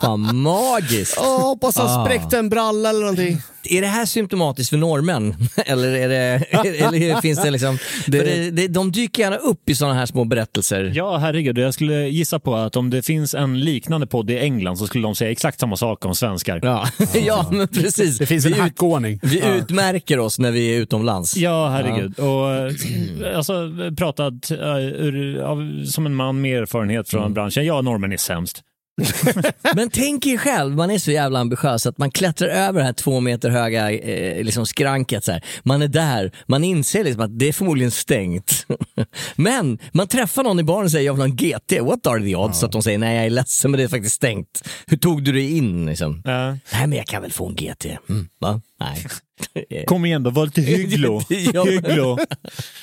[0.00, 1.18] Fan, magiskt.
[1.20, 2.04] Åh, hoppas han Ah.
[2.04, 3.38] spräckte en bralla eller någonting.
[3.68, 5.34] Är det här symptomatiskt för norrmän?
[5.66, 6.44] Eller, är det,
[6.84, 7.78] eller finns det liksom...
[8.06, 8.18] Det...
[8.18, 10.92] För det, det, de dyker gärna upp i sådana här små berättelser.
[10.94, 11.58] Ja, herregud.
[11.58, 15.02] Jag skulle gissa på att om det finns en liknande podd i England så skulle
[15.04, 16.60] de säga exakt samma sak om svenskar.
[16.62, 16.88] Ja,
[17.26, 18.18] ja men precis.
[18.18, 19.20] Det finns en vi, ut, hackordning.
[19.22, 21.36] vi utmärker oss när vi är utomlands.
[21.36, 22.18] Ja, herregud.
[22.18, 27.64] Och eh, alltså, pratat eh, ur, av, som en man med erfarenhet från branschen.
[27.66, 28.62] Ja, normen är sämst.
[29.74, 32.92] Men tänk er själv, man är så jävla ambitiös att man klättrar över det här
[32.92, 35.24] två meter höga eh, liksom skranket.
[35.24, 35.44] Så här.
[35.62, 38.66] Man är där, man inser liksom att det är förmodligen stängt.
[39.36, 42.20] Men man träffar någon i baren och säger jag vill ha en GT, what are
[42.20, 42.62] the odds?
[42.62, 44.68] Att de säger nej jag är ledsen men det är faktiskt stängt.
[44.86, 45.86] Hur tog du dig in?
[45.86, 46.22] Liksom?
[46.24, 46.50] Ja.
[46.50, 47.86] Nej men jag kan väl få en GT.
[48.08, 48.60] Mm, va?
[48.80, 49.06] Nej.
[49.86, 51.20] Kom igen då, var lite hygglo.
[51.28, 52.18] Hygglo.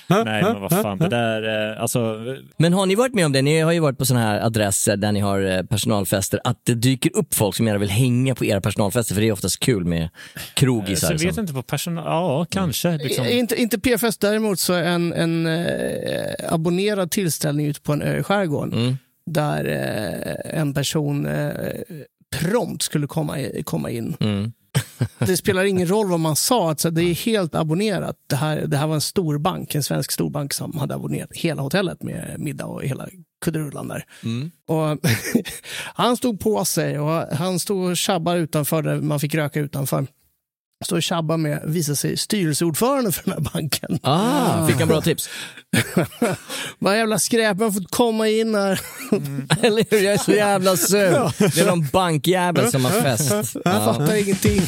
[0.07, 0.97] Nej, men vad fan.
[0.97, 2.17] Det där, eh, alltså,
[2.57, 3.41] Men har ni varit med om det?
[3.41, 6.73] Ni har ju varit på sådana här adresser där ni har eh, personalfester, att det
[6.73, 9.85] dyker upp folk som gärna vill hänga på era personalfester, för det är oftast kul
[9.85, 10.09] med
[10.53, 11.07] krogisar.
[11.07, 11.41] så jag vet liksom.
[11.41, 12.05] inte på personal...
[12.05, 12.97] Ja, kanske.
[12.97, 13.25] Liksom.
[13.25, 18.19] Eh, Inte, inte PFS, däremot så en, en eh, abonnerad tillställning ute på en ö
[18.19, 18.79] i skärgården.
[18.79, 18.97] Mm.
[19.25, 21.51] Där eh, en person eh,
[22.35, 24.15] prompt skulle komma, komma in.
[24.19, 24.51] Mm.
[25.19, 28.15] Det spelar ingen roll vad man sa, alltså, det är helt abonnerat.
[28.27, 31.61] Det här, det här var en stor bank, en svensk storbank som hade abonnerat hela
[31.61, 33.07] hotellet med middag och hela
[33.45, 34.05] kudderullan där.
[34.23, 34.51] Mm.
[34.67, 34.99] Och
[35.95, 40.07] han stod på sig och han stod och tjabbade utanför där man fick röka utanför.
[40.83, 43.99] Står och tjabbar med, visar sig styrelseordförande för den här banken.
[44.03, 45.29] Ah, fick han bra tips?
[46.79, 48.81] Vad jävla skräp, har fått komma in här.
[49.61, 50.03] Eller hur?
[50.03, 51.31] Jag är så jävla sur.
[51.55, 53.55] Det är någon bankjävel som har fest.
[53.65, 54.61] Jag fattar ingenting.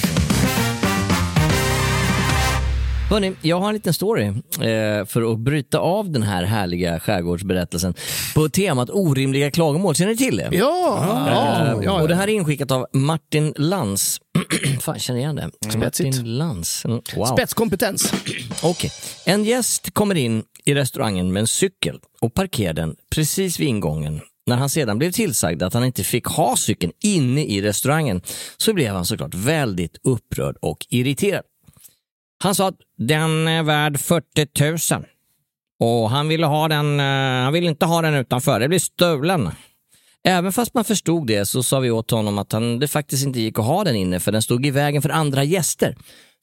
[3.16, 7.94] Hörni, jag har en liten story eh, för att bryta av den här härliga skärgårdsberättelsen
[8.34, 9.96] på temat orimliga klagomål.
[9.96, 10.50] Känner ni till det?
[10.52, 10.58] Ja,
[11.30, 14.20] ja, Eh, ja, Och det här är inskickat av Martin Lantz.
[14.82, 15.50] Fan, känner igen det?
[15.72, 16.16] Spetsigt.
[16.18, 16.86] Martin Lantz.
[16.86, 17.26] Mm, Wow.
[17.26, 18.14] Spetskompetens.
[18.64, 18.92] Okej.
[19.26, 24.22] En gäst kommer in i restaurangen med en cykel och parkerar den precis vid ingången.
[24.48, 28.22] När han sedan blev tillsagd att han inte fick ha cykeln inne i restaurangen
[28.58, 31.44] så blev han såklart väldigt upprörd och irriterad.
[32.38, 35.06] Han sa att den är värd 40 000
[35.80, 39.52] och han ville, ha den, eh, han ville inte ha den utanför, det blir stulen.
[40.24, 43.42] Även fast man förstod det så sa vi åt honom att han, det faktiskt inte
[43.42, 45.98] gick att ha den inne för den stod i vägen för andra gäster.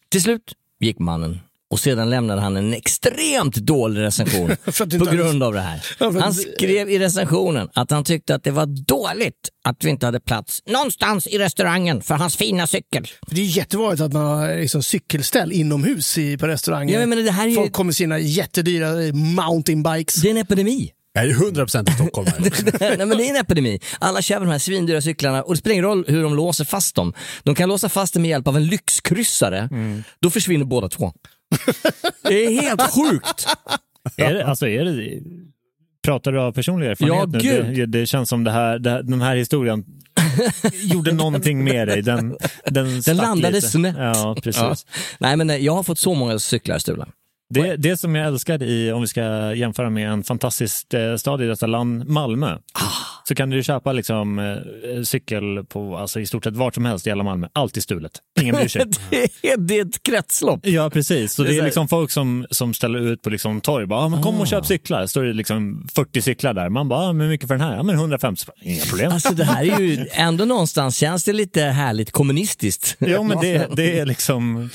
[0.08, 1.40] Till slut gick mannen
[1.72, 4.56] och sedan lämnade han en extremt dålig recension
[4.98, 5.80] på grund av det här.
[6.20, 10.20] Han skrev i recensionen att han tyckte att det var dåligt att vi inte hade
[10.20, 13.06] plats någonstans i restaurangen för hans fina cykel.
[13.26, 17.00] Det är jättevanligt att man har liksom cykelställ inomhus i, på restauranger.
[17.00, 20.14] Ja, men det här är ju- Folk kommer med sina jättedyra mountainbikes.
[20.14, 20.90] Det är en epidemi.
[21.14, 22.26] Jag är 100% i Stockholm.
[22.26, 22.96] här.
[22.96, 23.80] Nej men det är en epidemi.
[23.98, 26.94] Alla kör de här svindyra cyklarna och det spelar ingen roll hur de låser fast
[26.94, 27.12] dem.
[27.42, 29.68] De kan låsa fast dem med hjälp av en lyxkryssare.
[30.20, 31.12] Då försvinner båda två.
[32.22, 33.46] Det är helt sjukt.
[34.16, 35.20] Är det, alltså, är det,
[36.04, 37.72] pratar du av personlig erfarenhet Ja, nu?
[37.72, 37.76] gud.
[37.76, 39.84] Det, det känns som det här, det, den här historien
[40.82, 42.02] gjorde någonting med dig.
[42.02, 43.68] Den, den, stack landade lite.
[43.68, 43.96] snett.
[43.98, 44.62] Ja, precis.
[44.62, 44.76] Ja.
[45.18, 47.08] Nej men eh, jag har fått så många cyklar stulna.
[47.52, 51.42] Det, det som jag älskar i, om vi ska jämföra med en fantastisk eh, stad
[51.42, 52.58] i detta land, Malmö,
[53.24, 57.06] så kan du köpa liksom, eh, cykel på alltså, i stort sett vart som helst
[57.06, 57.48] i hela Malmö.
[57.52, 58.12] Alltid stulet.
[58.40, 58.84] Ingen bryr sig.
[59.10, 60.60] det, är, det är ett kretslopp.
[60.62, 61.34] Ja, precis.
[61.34, 63.86] Så Det är det är liksom folk som, som ställer ut på liksom torg.
[63.86, 65.06] Bara, ah, men kom och köp cyklar.
[65.06, 66.68] Står det liksom 40 cyklar där.
[66.68, 67.76] Man bara, ah, men mycket för den här?
[67.76, 68.54] Ja, men 150 spänn.
[68.62, 69.12] Inga problem.
[69.12, 72.96] Alltså det här är ju, ändå någonstans känns det lite härligt kommunistiskt.
[72.98, 74.70] Ja, men det, det är liksom...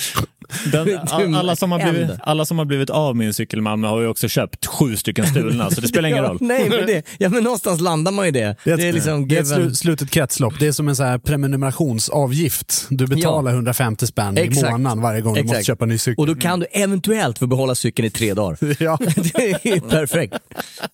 [0.72, 0.98] Den,
[1.36, 4.02] alla, som har blivit, alla som har blivit av med en cykel i Malmö har
[4.02, 6.38] ju också köpt sju stycken stulna, så det spelar ingen Ja, roll.
[6.42, 8.56] nej, men det, ja, men någonstans landar man ju det.
[8.64, 10.54] Det är liksom det är ett slu, slutet kretslopp.
[10.60, 12.88] Det är som en så här prenumerationsavgift.
[12.90, 14.72] Du betalar 150 spänn i Exakt.
[14.72, 15.54] månaden varje gång du Exakt.
[15.58, 16.20] måste köpa en ny cykel.
[16.22, 18.58] Och då kan du eventuellt få behålla cykeln i tre dagar.
[18.84, 18.98] Ja.
[19.16, 20.34] det är perfekt.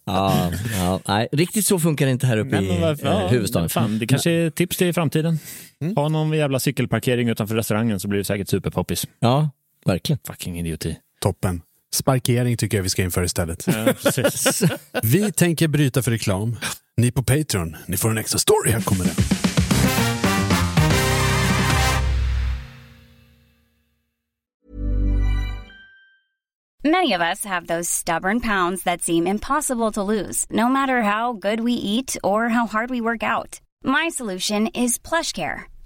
[0.06, 3.28] Ja, ja, nej, riktigt så funkar det inte här uppe Nej, men i eh, ja,
[3.28, 3.70] huvudstaden.
[3.70, 5.39] Fan, det kanske är tips till framtiden.
[5.96, 9.08] Ha någon jävla cykelparkering utanför restaurangen så blir det säkert superpoppis.
[9.19, 9.50] Ja,
[9.86, 10.19] verkligen.
[10.28, 10.98] Fucking idioti.
[11.19, 11.62] Toppen.
[11.93, 13.67] Sparkering tycker jag vi ska införa istället.
[13.67, 13.93] Ja.
[15.04, 16.56] Vi tänker bryta för reklam.
[16.98, 18.72] Ni på Patreon, ni får en extra story.
[18.72, 19.15] Här kommer den.
[26.86, 31.32] Many of us have those stubborn pounds that seem impossible to lose, no matter how
[31.32, 33.62] good we eat or how hard we work out.
[33.84, 35.63] My solution is PlushCare.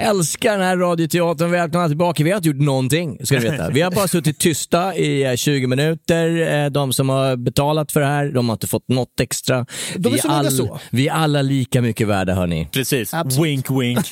[0.00, 1.50] Älskar den här radioteatern.
[1.50, 2.24] Välkomna tillbaka.
[2.24, 3.70] Vi har inte gjort någonting, ska ni veta.
[3.70, 6.54] Vi har bara suttit tysta i eh, 20 minuter.
[6.64, 9.66] Eh, De som har betalat för det här, de har inte fått något extra.
[9.96, 10.80] De är vi, all, så.
[10.90, 12.68] vi är alla lika mycket värda, hörni.
[12.72, 13.14] Precis.
[13.14, 13.46] Absolut.
[13.46, 14.06] Wink, wink.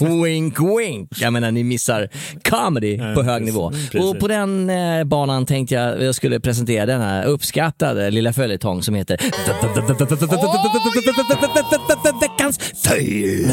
[0.24, 1.10] wink, wink.
[1.20, 2.08] Jag menar, ni missar
[2.44, 3.46] comedy på hög precis.
[3.46, 3.70] nivå.
[3.70, 4.00] Precis.
[4.00, 8.94] Och på den eh, banan tänkte jag jag skulle presentera denna uppskattade lilla följetong som
[8.94, 9.16] heter
[12.20, 13.52] Veckans fail.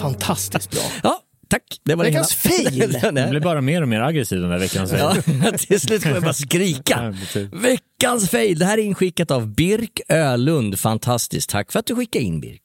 [0.00, 0.80] Fantastiskt bra.
[1.02, 1.62] Ja, tack.
[1.84, 2.98] Det var Veckans fail.
[3.02, 4.88] Jag blir bara mer och mer aggressiv den där veckan.
[4.98, 5.14] Ja,
[5.58, 7.14] till slut kommer jag bara skrika.
[7.20, 7.50] Precis.
[8.02, 8.58] Veckans fail.
[8.58, 10.78] Det här är inskickat av Birk Ölund.
[10.78, 11.50] Fantastiskt.
[11.50, 12.62] Tack för att du skickade in Birk.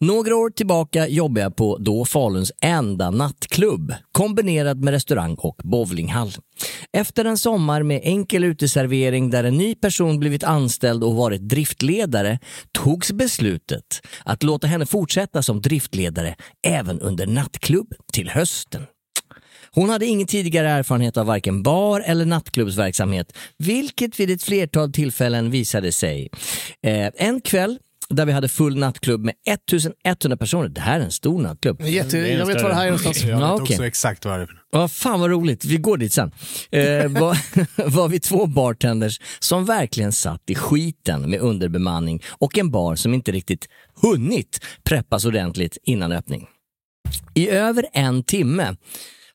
[0.00, 6.32] Några år tillbaka jobbade jag på då Faluns enda nattklubb, kombinerad med restaurang och bowlinghall.
[6.92, 12.38] Efter en sommar med enkel uteservering där en ny person blivit anställd och varit driftledare
[12.72, 16.34] togs beslutet att låta henne fortsätta som driftledare
[16.66, 18.82] även under nattklubb till hösten.
[19.76, 25.50] Hon hade ingen tidigare erfarenhet av varken bar eller nattklubbsverksamhet, vilket vid ett flertal tillfällen
[25.50, 26.28] visade sig.
[26.82, 30.68] Eh, en kväll där vi hade full nattklubb med 1100 personer.
[30.68, 31.82] Det här är en stor nattklubb.
[31.82, 33.22] Jätte, Det är en jag vet var det här är någonstans.
[33.22, 34.48] Jag vet Ja, också exakt vad det är.
[34.72, 35.64] Ja, fan vad roligt.
[35.64, 36.32] Vi går dit sen.
[36.70, 37.38] Eh, var,
[37.90, 43.14] var vi två bartenders som verkligen satt i skiten med underbemanning och en bar som
[43.14, 43.68] inte riktigt
[44.02, 46.46] hunnit preppas ordentligt innan öppning.
[47.34, 48.76] I över en timme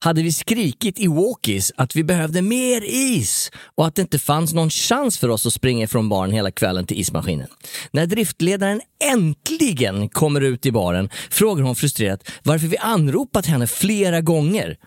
[0.04, 4.54] hade vi skrikit i walkies att vi behövde mer is och att det inte fanns
[4.54, 7.48] någon chans för oss att springa från baren hela kvällen till ismaskinen.
[7.92, 14.22] När driftledaren äntligen kommer ut i baren frågar hon frustrerat varför vi anropat henne flera
[14.22, 14.78] gånger.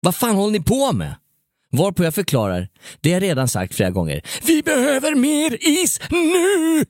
[0.00, 1.14] Vad fan håller ni på med?
[1.70, 2.68] Varpå jag förklarar,
[3.00, 4.22] det jag redan sagt flera gånger.
[4.46, 6.84] Vi behöver mer is nu!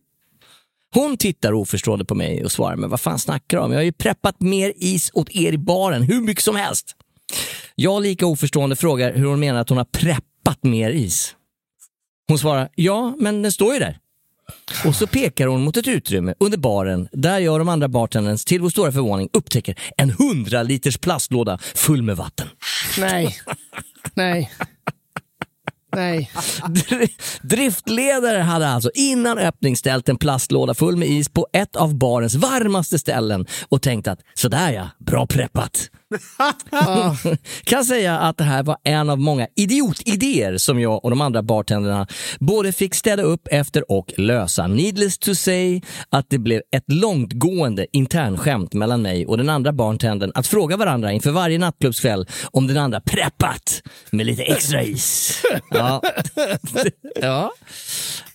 [0.94, 3.72] Hon tittar oförstående på mig och svarar, men vad fan snackar du om?
[3.72, 6.96] Jag har ju preppat mer is åt er i baren, hur mycket som helst.
[7.74, 11.34] Jag lika oförstående frågar hur hon menar att hon har preppat mer is.
[12.28, 13.98] Hon svarar, ja, men den står ju där.
[14.86, 18.44] Och så pekar hon mot ett utrymme under baren där jag och de andra bartenders
[18.44, 22.48] till vår stora förvåning upptäcker en 100 liters plastlåda full med vatten.
[22.98, 23.36] Nej.
[24.14, 24.52] Nej.
[25.96, 26.30] Nej.
[26.62, 27.10] Dr-
[27.42, 32.34] Driftledare hade alltså innan öppning ställt en plastlåda full med is på ett av barens
[32.34, 35.90] varmaste ställen och tänkt att sådär ja, bra preppat.
[37.64, 41.42] kan säga att det här var en av många idiotidéer som jag och de andra
[41.42, 42.06] bartenderna
[42.38, 44.66] både fick städa upp efter och lösa.
[44.66, 50.32] Needless to say att det blev ett långtgående internskämt mellan mig och den andra bartendern
[50.34, 55.42] att fråga varandra inför varje nattklubbskväll om den andra preppat med lite extra is.
[55.70, 56.02] Ja.
[57.20, 57.52] ja.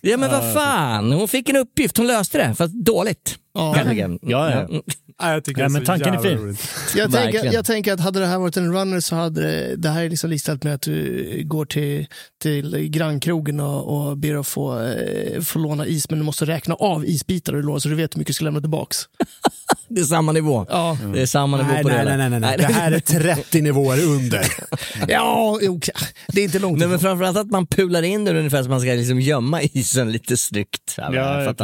[0.00, 3.38] Ja men vad fan, hon fick en uppgift, hon löste det, fast dåligt.
[3.54, 3.74] Ja.
[3.74, 4.18] Kanske.
[4.22, 4.80] Ja, ja.
[5.18, 6.56] Ja, jag tycker är men tanken är fin.
[6.96, 9.88] Jag tänker, jag tänker att hade det här varit en runner så hade det, det
[9.88, 12.06] här är liksom listat med att du går till,
[12.42, 16.74] till grannkrogen och, och ber att få, eh, få låna is, men du måste räkna
[16.74, 18.96] av isbitar du lånar så du vet hur mycket du ska lämna tillbaks.
[19.88, 20.66] Det är samma nivå.
[20.68, 22.16] Ja, Det är samma nivå Nej, på nej, det.
[22.16, 22.56] nej, nej, nej.
[22.58, 24.46] Det här är 30 nivåer under.
[25.08, 25.80] ja jo,
[26.28, 28.80] det är inte långt Nej, men framförallt att man pular in den ungefär som man
[28.80, 30.94] ska liksom gömma isen lite snyggt.
[30.96, 31.54] Ja, Ja.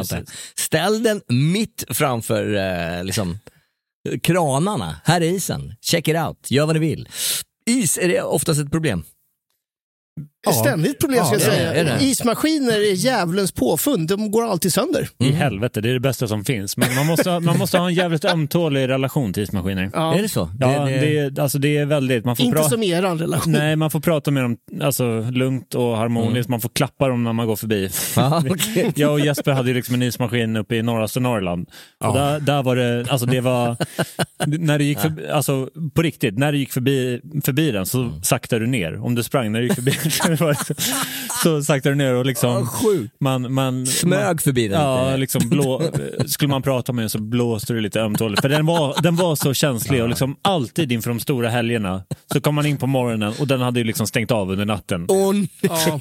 [0.57, 3.39] Ställ den mitt framför eh, liksom,
[4.23, 4.97] kranarna.
[5.05, 5.75] Här är isen.
[5.81, 6.51] Check it out.
[6.51, 7.09] Gör vad ni vill.
[7.67, 9.03] Is, är det oftast ett problem?
[10.47, 10.53] Ja.
[10.53, 11.75] Ständigt problem ska Ja, jag det säga.
[11.75, 12.05] är det.
[12.05, 14.09] Ismaskiner är djävulens påfund.
[14.09, 15.09] De går alltid sönder.
[15.19, 16.77] I helvete, det är det bästa som finns.
[16.77, 19.91] Men man måste, ha- man måste ha en jävligt ömtålig relation till ismaskiner.
[19.93, 20.15] Ja.
[20.15, 20.51] Är det så?
[20.61, 22.25] Ja, det, det, är, alltså det är väldigt...
[22.25, 23.53] Man får Inte pra- som eran relation.
[23.53, 26.49] Nej, man får prata med dem alltså, lugnt och harmoniskt.
[26.51, 27.91] Man får klappa dem när man går förbi.
[28.17, 28.93] Ja, okej.
[28.97, 31.69] Jag och Jesper hade ju liksom en ismaskin uppe i norraste Norrland.
[32.05, 33.77] Och där, där var det, alltså det var,
[34.47, 38.61] när det gick förbi, alltså på riktigt, när du gick förbi, förbi den så saktade
[38.65, 39.05] du ner.
[39.05, 40.28] Om du sprang när du gick förbi så det-
[41.43, 42.69] så saktade du ner och liksom,
[43.21, 45.17] man, man, Smög man, förbi den Ja, lite.
[45.17, 45.83] liksom blå,
[46.27, 48.43] skulle man prata med den så blåste det lite ömtåligt.
[48.43, 52.03] För den var, den var så känslig och liksom alltid inför de stora helgerna
[52.33, 55.05] så kom man in på morgonen och den hade ju liksom stängt av under natten.
[55.05, 55.35] Och,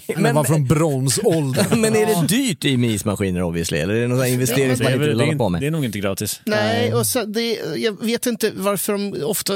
[0.15, 1.81] Den var från bronsåldern.
[1.81, 3.77] men är det dyrt i med ismaskiner obviously?
[3.77, 5.61] Eller är det någon investering man inte vill det, hålla på är, med?
[5.61, 6.41] det är nog inte gratis.
[6.45, 9.53] Nej, och så, det, jag vet inte varför de ofta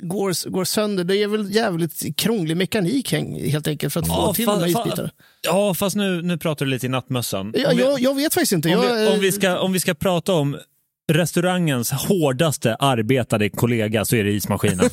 [0.00, 1.04] går, går sönder.
[1.04, 5.10] Det är väl jävligt krånglig mekanik helt enkelt för att få till de här isbitarna.
[5.46, 7.52] ja, fast nu, nu pratar du lite i nattmössan.
[7.56, 8.76] Ja, Om vi- jag, jag vet faktiskt inte.
[8.76, 10.56] Om, Jag, vi, om, vi ska, om vi ska prata om
[11.12, 14.80] restaurangens hårdaste arbetade kollega så är det ismaskinen.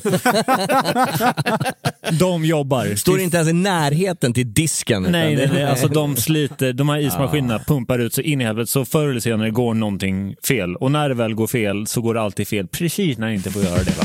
[2.18, 2.94] de jobbar.
[2.94, 5.02] Står inte ens i närheten till disken.
[5.02, 8.70] Nej, nej, nej, alltså de sliter, de här ismaskinerna pumpar ut så in i helvete
[8.70, 10.76] så förr eller senare går någonting fel.
[10.76, 13.50] Och när det väl går fel så går det alltid fel precis när det inte
[13.50, 13.98] får göra det.
[13.98, 14.04] Va?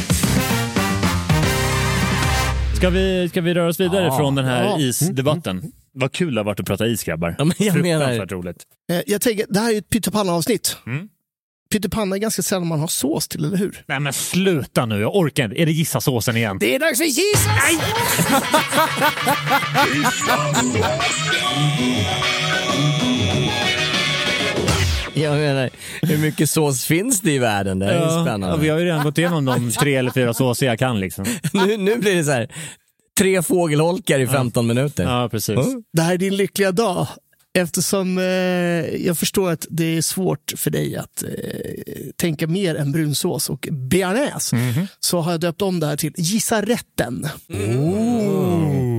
[2.84, 4.18] Ska vi, ska vi röra oss vidare Ja.
[4.18, 4.80] från den här Ja.
[4.80, 5.72] isdebatten?
[5.94, 7.36] Vad kul det har varit att prata is grabbar.
[7.38, 8.64] Ja, men jag menar- Fruktansvärt roligt.
[8.92, 10.78] eh, jag tänker, det här är ett pyttipanna-avsnitt.
[10.88, 11.08] Mm.
[11.72, 13.84] Pyttipanna är ganska sällan man har sås till, eller hur?
[13.88, 15.62] Nej men sluta nu, jag orkar inte.
[15.62, 16.58] Är det gissa såsen igen?
[16.60, 17.48] Det är dags för Jesus!
[25.14, 25.70] Jag menar,
[26.02, 27.80] hur mycket sås finns det i världen?
[27.80, 28.48] Det är Ja, spännande.
[28.48, 31.00] ja, vi har ju redan gått igenom de tre eller fyra såser jag kan.
[31.00, 31.26] Liksom.
[31.54, 32.52] nu, nu blir det så här,
[33.20, 35.04] tre fågelholkar i 15 minuter.
[35.04, 35.60] Ja, precis.
[35.94, 37.08] Det här är din lyckliga dag.
[37.56, 38.24] Eftersom eh,
[39.06, 41.30] jag förstår att det är svårt för dig att eh,
[42.16, 44.88] tänka mer än brunsås och bearnaise Mhm.
[45.00, 47.28] så har jag döpt om det här till Gissa rätten.
[47.48, 48.93] Milajki.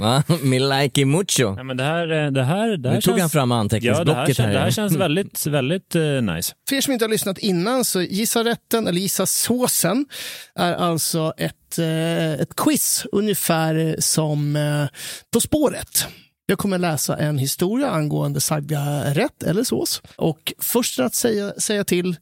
[0.00, 0.22] Va?
[0.42, 1.54] Milajki mucho.
[1.56, 3.20] Ja, men det här, eh, det här, det här Nu tog känns...
[3.20, 4.52] han fram Ja, det här, anteckningsblocket känns, här.
[4.52, 6.54] det här känns väldigt, väldigt eh, nice.
[6.68, 10.06] För er som inte har lyssnat innan så Gissa rätten eller Gissa såsen
[10.54, 14.86] är alltså ett, eh, ett quiz ungefär som eh,
[15.32, 16.06] På spåret.
[16.46, 20.02] Jag kommer läsa en historia angående sagda rätt eller sås.
[20.16, 22.16] Och först att säga, säga till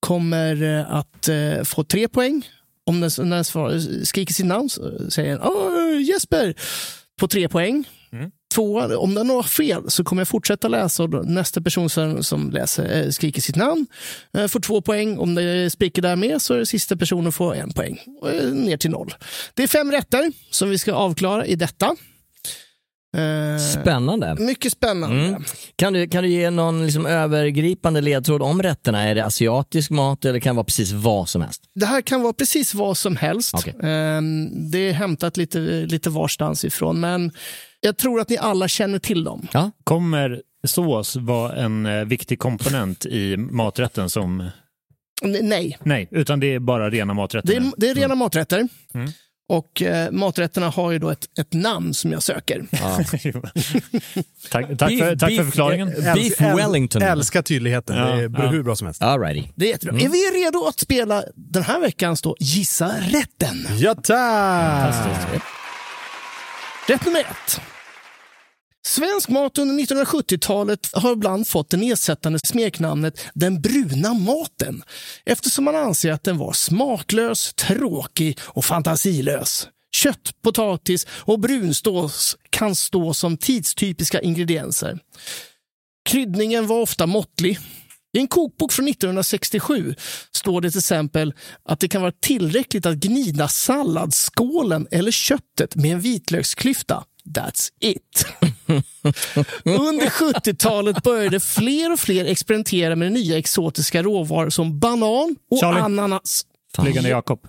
[0.00, 1.28] kommer att
[1.64, 2.42] få tre poäng.
[2.86, 6.54] Om den, när den svarar, skriker sitt namn så säger den "Åh, Jesper
[7.20, 7.84] på tre poäng.
[8.54, 12.22] Två, om den har fel så kommer jag fortsätta läsa och då, nästa person som,
[12.24, 13.86] som läser, eh, skriker sitt namn
[14.38, 15.18] eh, får två poäng.
[15.18, 18.00] Om det spricker där med så är det sista personen får en poäng.
[18.32, 19.14] Eh, ner till noll.
[19.54, 21.96] Det är fem rätter som vi ska avklara i detta.
[23.14, 24.34] Eh, Spännande.
[24.38, 25.16] Mycket spännande.
[25.28, 25.42] Mm.
[25.76, 29.02] Kan, du, kan du ge någon liksom övergripande ledtråd om rätterna?
[29.02, 31.62] Är det asiatisk mat eller kan det vara precis vad som helst?
[31.74, 33.54] Det här kan vara precis vad som helst.
[33.54, 33.74] Okej.
[33.78, 34.20] Eh,
[34.70, 37.32] det är hämtat lite, lite varstans ifrån, men
[37.80, 39.46] jag tror att ni alla känner till dem.
[39.52, 39.70] Ja.
[39.84, 44.48] Kommer sås vara en eh, viktig komponent i maträtten som...
[45.22, 47.48] Nej, Nej, utan det är bara rena maträtter.
[47.48, 48.68] det är, det är rena maträtter.
[48.94, 49.10] Mm.
[49.48, 52.66] Och eh, maträtterna har ju då ett, ett namn som jag söker.
[54.50, 55.88] tack, tack, för, tack för förklaringen.
[55.88, 57.02] eh, Beef Wellington.
[57.02, 57.96] Älskar tydligheten.
[57.96, 58.46] Ja, det är ja.
[58.46, 59.02] hur bra som helst.
[59.02, 59.48] Alrighty.
[59.54, 59.94] Det är jättebra.
[59.94, 60.06] Mm.
[60.06, 63.66] Är vi redo att spela den här veckans då Gissa rätten?
[63.78, 64.94] Ja, tack!
[66.88, 67.60] Rätt nummer ett.
[68.86, 74.82] Svensk mat under 1970-talet har ibland fått det nedsättande smeknamnet den bruna maten
[75.24, 79.68] eftersom man anser att den var smaklös, tråkig och fantasilös.
[79.96, 84.98] Kött, potatis och brunsås kan stå som tidstypiska ingredienser.
[86.08, 87.58] Kryddningen var ofta måttlig.
[88.16, 89.94] I en kokbok från 1967
[90.32, 91.34] står det till exempel
[91.68, 97.04] att det kan vara tillräckligt att gnida salladsskålen eller köttet med en vitlöksklyfta.
[97.28, 98.26] That's it.
[99.64, 105.80] Under 70-talet började fler och fler experimentera med nya exotiska råvaror som banan och Charlie.
[105.80, 106.46] ananas.
[106.76, 107.48] Flygande Jakob.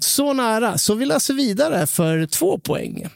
[0.00, 3.06] Så nära, så vi läser vidare för två poäng.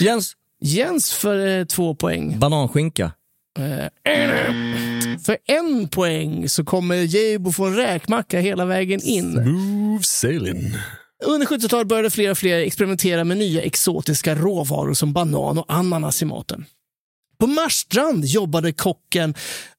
[0.00, 2.38] Jens, Jens för eh, två poäng.
[2.38, 3.12] bananskinka.
[3.58, 3.86] Eh,
[5.26, 9.32] För en poäng så kommer Jeibo få en räkmacka hela vägen in.
[9.32, 10.72] Smooth sailing.
[11.24, 16.22] Under 70-talet började fler och fler experimentera med nya exotiska råvaror som banan och ananas
[16.22, 16.64] i maten.
[17.38, 19.34] På Marstrand jobbade kocken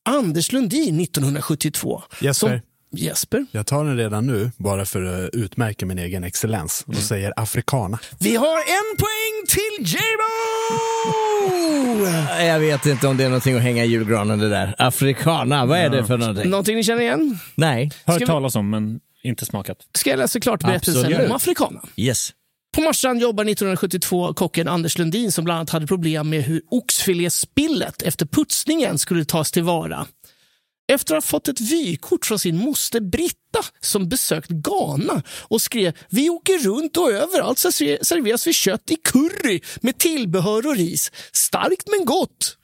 [0.10, 2.02] Anders Lundin 1972.
[2.22, 2.60] Jesper, Som-
[3.00, 3.46] Jesper?
[3.52, 6.84] Jag tar den redan nu, bara för att utmärka min egen excellens.
[6.88, 8.00] Och säger afrikana.
[8.20, 10.32] Vi har en poäng till Jabo!
[12.46, 14.76] Jag vet inte om det är någonting att hänga i julgranen det där.
[14.78, 16.50] Afrikana, vad är det för någonting?
[16.50, 17.40] Någonting ni känner igen?
[17.56, 17.92] Nej.
[18.06, 19.78] Hört vi- talas om, men inte smakat.
[19.94, 21.30] Ska jag läsa klart berättelsen Absolut.
[21.30, 21.82] om afrikana?
[21.96, 22.34] Yes.
[22.76, 28.02] På Marstrand jobbar 1972 kocken Anders Lundin som bland annat hade problem med hur oxfiléspillet
[28.02, 30.08] efter putsningen skulle tas tillvara.
[30.88, 35.94] Efter att ha fått ett vykort från sin moster Britta som besökt Ghana och skrev
[36.10, 41.12] “Vi åker runt och överallt serveras vi kött i curry med tillbehör och ris.
[41.32, 42.58] Starkt men gott!”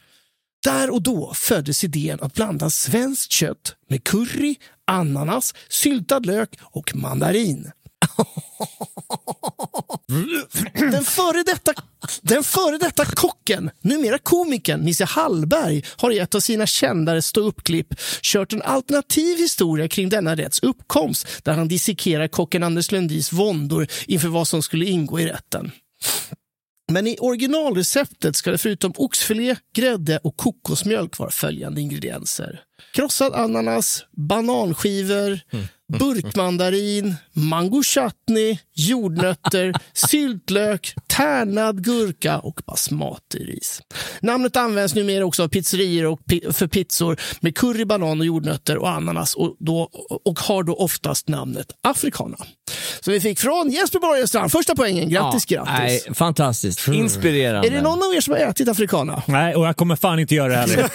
[0.63, 4.55] Där och då föddes idén att blanda svenskt kött med curry,
[4.87, 7.71] ananas, syltad lök och mandarin.
[10.73, 11.73] Den före detta,
[12.21, 17.93] den före detta kocken, numera komikern Nisse Hallberg har i ett av sina kändare ståuppklipp
[18.21, 23.87] kört en alternativ historia kring denna rätts uppkomst där han dissekerar kocken Anders Lundins våndor
[24.07, 25.71] inför vad som skulle ingå i rätten.
[26.93, 32.61] Men i originalreceptet ska det förutom oxfilé, grädde och kokosmjölk vara följande ingredienser.
[32.93, 35.65] Krossad ananas, bananskivor, mm.
[35.99, 43.81] burkmandarin, mango chutney, jordnötter, syltlök, tärnad gurka och basmati-ris.
[44.21, 48.77] Namnet används numera också av pizzerior och pi- för pizzor med curry, banan och jordnötter
[48.77, 49.89] och ananas och, då,
[50.25, 52.37] och har då oftast namnet africana.
[53.01, 55.09] Så vi fick från Jesper Borgenstrand första poängen.
[55.09, 56.05] Grattis, Ja, grattis!
[56.05, 56.87] Nej, fantastiskt.
[56.87, 57.67] Inspirerande.
[57.67, 59.23] Är det någon av er som har ätit afrikana?
[59.27, 60.89] Nej, och jag kommer fan inte göra det heller.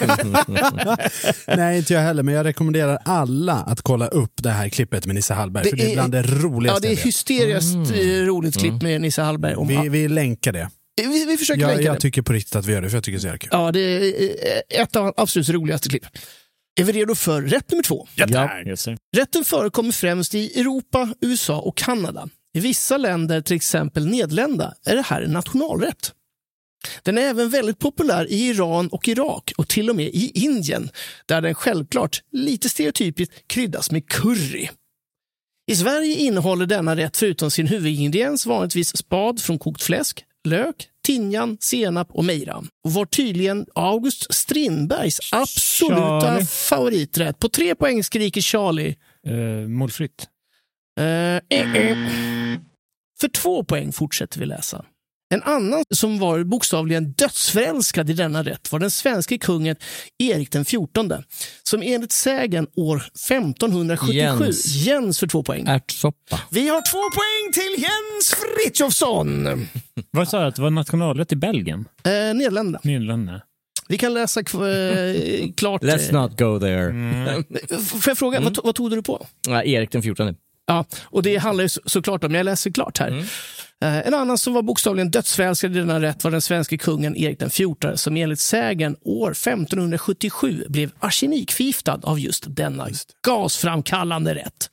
[1.57, 5.15] Nej, inte jag heller, men jag rekommenderar alla att kolla upp det här klippet med
[5.15, 8.81] Nisse Hallberg, för det är bland det Ja, roligaste det är hysteriskt eh, roligt klipp
[8.81, 9.55] med Nisse Hallberg.
[9.55, 10.69] Om, vi, vi länkar det.
[11.01, 11.99] vi, vi försöker Jag, länka jag det.
[11.99, 13.49] tycker på riktigt att vi gör det, för jag tycker det är så jävla kul.
[13.51, 14.01] Ja, det är
[14.77, 16.05] eh, ett av absolut roligaste klipp.
[16.79, 18.07] Är vi redo för rätt nummer två?
[18.15, 18.49] Ja.
[18.75, 18.97] Sir.
[19.17, 22.29] Rätten förekommer främst i Europa, USA och Kanada.
[22.57, 26.11] I vissa länder, till exempel Nederländerna, är det här en nationalrätt.
[27.03, 30.89] Den är även väldigt populär i Iran och Irak och till och med i Indien
[31.25, 34.69] där den självklart, lite stereotypiskt, kryddas med curry.
[35.71, 41.57] I Sverige innehåller denna rätt förutom sin huvudingrediens vanligtvis spad från kokt fläsk, lök, timjan,
[41.59, 42.67] senap och mejran.
[42.85, 46.45] Och var tydligen August Strindbergs absoluta Charlie.
[46.45, 47.39] favoriträtt.
[47.39, 48.95] På tre poäng skriker Charlie.
[49.27, 50.27] Uh, målfritt.
[50.99, 51.05] Eh,
[51.49, 51.97] eh, eh.
[53.19, 54.85] För två poäng fortsätter vi läsa.
[55.29, 59.75] En annan som var bokstavligen dödsförälskad i denna rätt var den svenske kungen
[60.17, 60.83] Erik den XIV
[61.63, 64.65] som enligt sägen år 1577 Jens.
[64.75, 65.65] Jens för två poäng.
[65.67, 66.39] Ärtsoppa.
[66.49, 69.67] Vi har två poäng till Jens Frithiofsson.
[70.11, 70.47] Vad sa jag?
[70.47, 71.85] Att det var nationalrätt i Belgien?
[72.03, 72.79] Eh, Nederländerna.
[72.83, 73.41] Nederländerna.
[73.87, 74.45] Vi kan läsa eh,
[75.57, 75.83] klart.
[75.83, 76.91] Let's eh, not go there.
[77.79, 79.25] Får jag fråga, vad, to- vad tog du på?
[79.47, 80.35] Ja, Erik den 14.
[80.67, 83.11] Ja, och det handlar ju så, såklart om, jag läser klart här.
[83.17, 83.23] Eh,
[83.81, 87.49] En annan som var bokstavligen dödsförälskad i denna rätt var den svenska kungen Erik den
[87.49, 92.87] XIV som enligt sägen år 1577 blev arsenikförgiftad av just denna
[93.25, 94.69] gasframkallande rätt.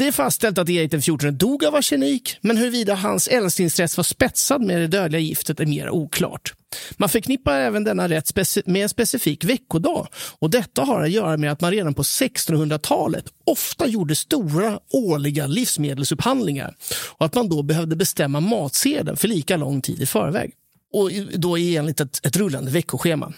[0.00, 4.04] Det är fastställt att Erik den XIV dog av arsenik, men huruvida hans älsklingsrätt var
[4.04, 6.54] spetsad med det dödliga giftet är mer oklart.
[6.96, 10.06] Man förknippar även denna rätt med en specifik veckodag
[10.38, 15.46] och detta har att göra med att man redan på 1600-talet ofta gjorde stora årliga
[15.46, 16.76] livsmedelsupphandlingar
[17.18, 20.52] och att man då behövde bestämma matsedeln för lika lång tid i förväg.
[20.92, 23.32] Och då enligt ett, ett rullande veckoschema.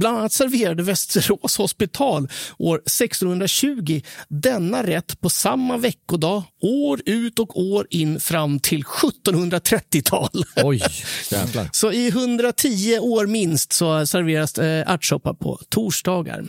[0.00, 2.28] Bland annat serverade Västerås hospital
[2.58, 10.44] år 1620 denna rätt på samma veckodag år ut och år in fram till 1730-tal.
[10.56, 10.82] Oj,
[11.30, 11.68] jävlar.
[11.72, 16.44] Så i 110 år minst så serveras eh, ärtsoppa på torsdagar.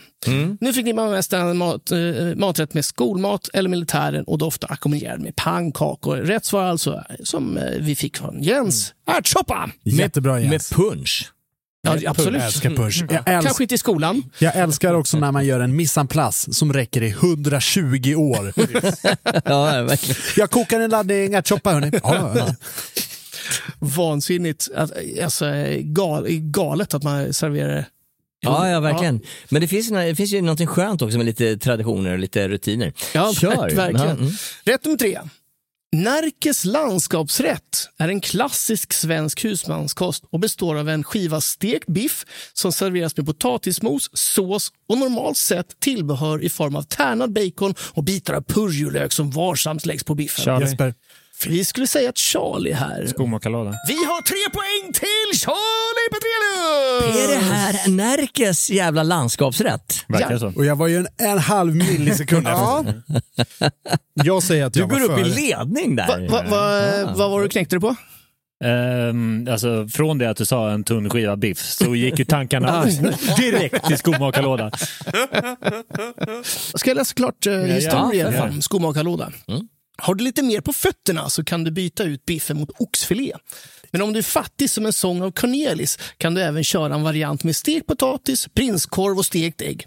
[0.60, 1.98] Nu fick ni man mest en mat, eh,
[2.36, 6.18] maträtt med skolmat eller militären och då ofta ackompanjerad med pannkakor.
[6.18, 8.94] Rätt svar alltså som eh, vi fick från Jens.
[9.08, 9.70] Ärtsoppa!
[9.84, 10.72] Jättebra Jens.
[10.72, 11.32] Med punch.
[11.86, 12.34] Ja, absolut.
[12.40, 13.00] Jag älskar punch.
[13.10, 14.24] Jag, Kanske älskar, inte i skolan.
[14.40, 18.54] jag älskar också när man gör en place som räcker i 120 år.
[19.46, 20.22] Ja, verkligen.
[20.36, 21.92] Jag kokar en laddning ärtsoppa hörni.
[22.04, 22.56] Ja, ja.
[23.80, 24.68] Vansinnigt.
[25.24, 25.46] Alltså,
[25.82, 27.86] gal, galet att man serverar det.
[28.40, 29.22] Ja, ja, verkligen.
[29.50, 32.94] Men det finns, det finns ju något skönt också med lite traditioner och lite rutiner.
[33.14, 33.50] Ja, Kör.
[33.52, 34.08] ver- verkligen.
[34.08, 34.32] Ja, mm.
[34.64, 35.20] Rätt nummer tre.
[36.04, 42.72] Närkes landskapsrätt är en klassisk svensk husmanskost och består av en skiva stekt biff som
[42.72, 48.34] serveras med potatismos, sås och normalt sett tillbehör i form av tärnad bacon och bitar
[48.34, 50.46] av purjolök som varsamt läggs på biffen.
[50.46, 50.66] Charlie.
[50.66, 50.94] Jesper.
[51.48, 53.08] Vi skulle säga att Charlie här.
[53.08, 53.74] Skomakarlåda.
[53.88, 55.75] Vi har tre poäng till Charlie!
[57.06, 60.06] Är det här Närkes jävla landskapsrätt?
[60.08, 60.40] Verkar Ja.
[60.40, 60.48] så.
[60.56, 62.86] Och jag var ju en, en halv millisekund Ja.
[62.88, 63.22] efter.
[64.14, 66.28] Jag säger att Du jag går var upp i ledning där.
[66.30, 67.96] Va, va, va, vad var du knäckte det på?
[68.64, 72.86] Ehm, alltså, från det att du sa en tunn skiva biff så gick ju tankarna
[73.38, 74.72] direkt till skomakarlådan.
[76.76, 78.50] Ska jag läsa klart uh, historien för fan.
[78.50, 79.32] om skomakarlåda?
[79.98, 83.34] Har du lite mer på fötterna så kan du byta ut biffen mot oxfilé.
[83.96, 87.04] Men om du är fattig som en sång av Cornelis kan du även köra en
[87.04, 89.86] variant med stekt potatis, prinskorv och stekt ägg.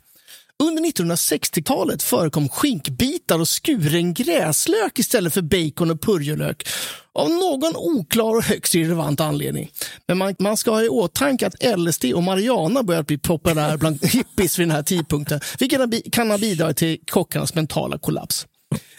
[0.59, 6.69] Under 1960-talet förekom skinkbitar och skuren gräslök istället för bacon och purjolök
[7.15, 9.71] av någon oklar och högst irrelevant anledning.
[10.07, 14.05] Men man, man ska ha i åtanke att LSD och marijuana börjat bli populär bland
[14.05, 18.47] hippies vid den här tidpunkten, vilket kan ha bidragit till kockarnas mentala kollaps.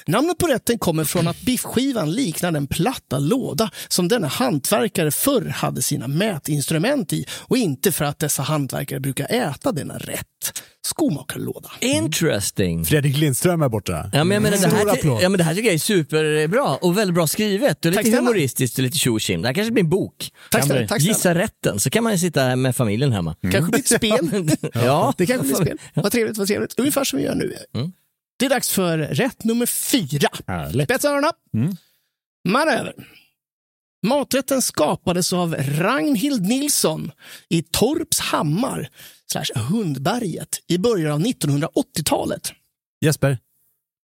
[0.10, 5.46] Namnet på rätten kommer från att biffskivan liknar den platta låda som denna hantverkare förr
[5.46, 10.26] hade sina mätinstrument i och inte för att dessa hantverkare brukar äta denna rätt.
[10.86, 11.70] Skomakarlåda.
[11.80, 12.86] Interesting.
[12.86, 14.10] Fredrik Lindström är borta.
[14.14, 16.98] Ja men, jag menar, det, här, ja, men det här tycker jag är superbra och
[16.98, 19.18] väldigt bra skrivet och lite humoristiskt och lite tjo.
[19.18, 20.32] Det här kanske blir en bok.
[20.52, 20.88] Tack snälla.
[20.88, 21.16] Tack snälla.
[21.16, 23.36] Gissa rätten så kan man ju sitta med familjen hemma.
[23.52, 24.52] Kanske blir ett spel.
[24.74, 25.78] Ja, Det kanske blir ett spel.
[25.94, 26.80] Vad trevligt, vad trevligt.
[26.80, 27.54] Ungefär som vi gör nu.
[28.40, 30.30] Det är dags för rätt nummer fyra.
[30.48, 30.88] Härligt.
[30.88, 31.32] Spetsa öronen.
[31.54, 31.76] Mm.
[32.48, 32.94] Manöver.
[34.08, 37.12] Maträtten skapades av Ragnhild Nilsson
[37.50, 38.90] i Torpshammar
[39.32, 42.52] slash Hundberget i början av 1980-talet.
[43.06, 43.38] Jesper,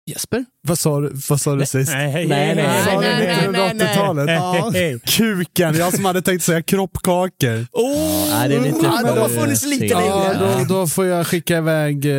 [0.06, 0.46] Jesper?
[0.68, 1.92] vad sa du, vad sa du sist?
[1.92, 3.88] Nej, Nej, nej, Sa nej, du nej, nej, nej.
[3.88, 4.30] 1980-talet?
[4.30, 4.72] Ja.
[5.06, 7.68] Kuken, jag som hade tänkt säga kroppkakor.
[7.72, 9.92] Oh, Nej, det är lite ja, de har funnits lite sent.
[9.92, 10.66] Ja, längre.
[10.68, 12.12] då, då får jag skicka iväg, eh,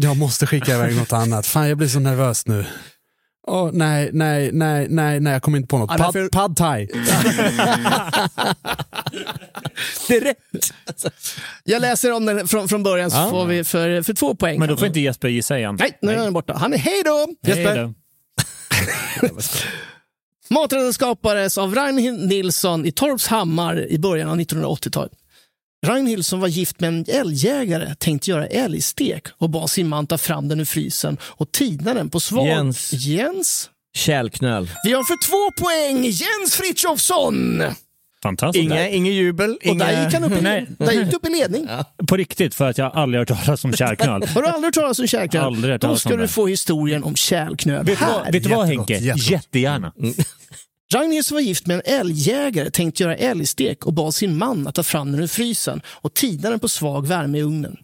[0.00, 1.46] jag måste skicka iväg något annat.
[1.46, 2.64] Fan, jag blir så nervös nu.
[3.46, 5.88] Åh, nej, nej, nej, nej, nej, jag kommer inte på något.
[5.88, 6.86] Pad, därför- pad thai.
[10.08, 10.38] Det är rätt.
[11.64, 13.30] Jag läser om den från, från början så Ja.
[13.30, 14.58] får vi för, för två poäng.
[14.58, 15.76] Men då får inte Jesper gissa igen.
[15.80, 16.54] Nej, nu är han borta.
[16.56, 17.26] Han är hej då!
[17.74, 17.94] Då.
[20.54, 25.12] Maträtten skapades av Ragnhild Nilsson i Torpshammar i början av 1980-talet.
[25.84, 30.18] Ragnhild som var gift med en älgjägare tänkte göra älgstek och bad sin man ta
[30.18, 32.46] fram den ur frysen och tina den på svag...
[32.46, 32.92] Jens.
[32.92, 33.70] Jens?
[33.96, 34.70] Kärlknöl.
[34.84, 37.62] Vi har för två poäng Jens Frithiofsson!
[38.22, 38.62] Fantastiskt.
[38.62, 39.50] Inga, ingen jubel.
[39.50, 39.84] Och Inga...
[39.86, 40.66] där gick han upp i, Nej.
[40.78, 41.68] där gick upp i ledning.
[42.08, 44.26] På riktigt, för att jag aldrig hört talas om kärlknöl.
[44.34, 45.44] Har du aldrig hört talas om kärlknöl?
[45.44, 46.28] Aldrig hört Då talas ska om du det.
[46.28, 48.12] få historien om kärlknöl vet du här.
[48.24, 48.92] vad, vet du vad Henke?
[48.94, 49.30] jättegott.
[49.30, 49.92] Jättegärna.
[50.94, 54.74] Ragnhild som var gift med en älgjägare tänkte göra älgstek och bad sin man att
[54.74, 57.76] ta fram den ur frysen och tina den på svag värme i ugnen.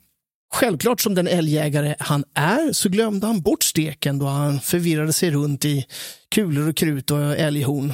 [0.53, 5.31] Självklart som den älgjägare han är så glömde han bort steken då han förvirrade sig
[5.31, 5.87] runt i
[6.31, 7.93] kulor och krut och älghorn.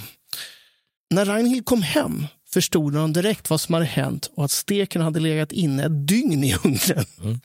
[1.11, 5.21] När Ragnhild kom hem förstod hon direkt vad som hade hänt och att steken hade
[5.21, 7.05] legat inne ett dygn i ugnen.
[7.23, 7.41] Mm.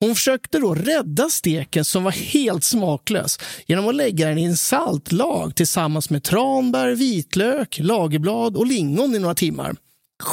[0.00, 4.56] Hon försökte då rädda steken som var helt smaklös genom att lägga den i en
[4.56, 9.76] saltlag tillsammans med tranbär, vitlök, lagerblad och lingon i några timmar.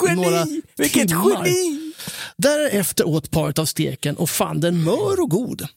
[0.03, 0.21] Geni!
[0.21, 0.45] Några
[0.77, 1.45] Vilket timmar.
[1.45, 1.93] geni!
[2.37, 5.67] Därefter åt paret av steken och fann den mör och god.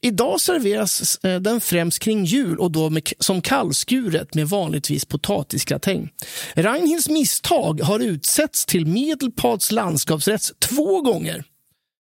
[0.00, 6.10] Idag serveras eh, den främst kring jul och då med, som kallskuret med vanligtvis potatisgratäng.
[6.54, 11.44] Ragnhilds misstag har utsetts till Medelpads landskapsrätt två gånger.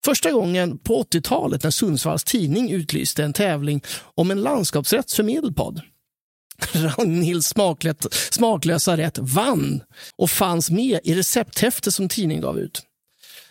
[0.04, 3.82] Första gången på 80-talet när Sundsvalls tidning utlyste en tävling
[4.14, 5.80] om en landskapsrätt för Medelpad.
[6.72, 7.52] Ragnhilds
[8.30, 9.82] smaklösa rätt vann
[10.16, 12.82] och fanns med i recepthäftet som tidningen gav ut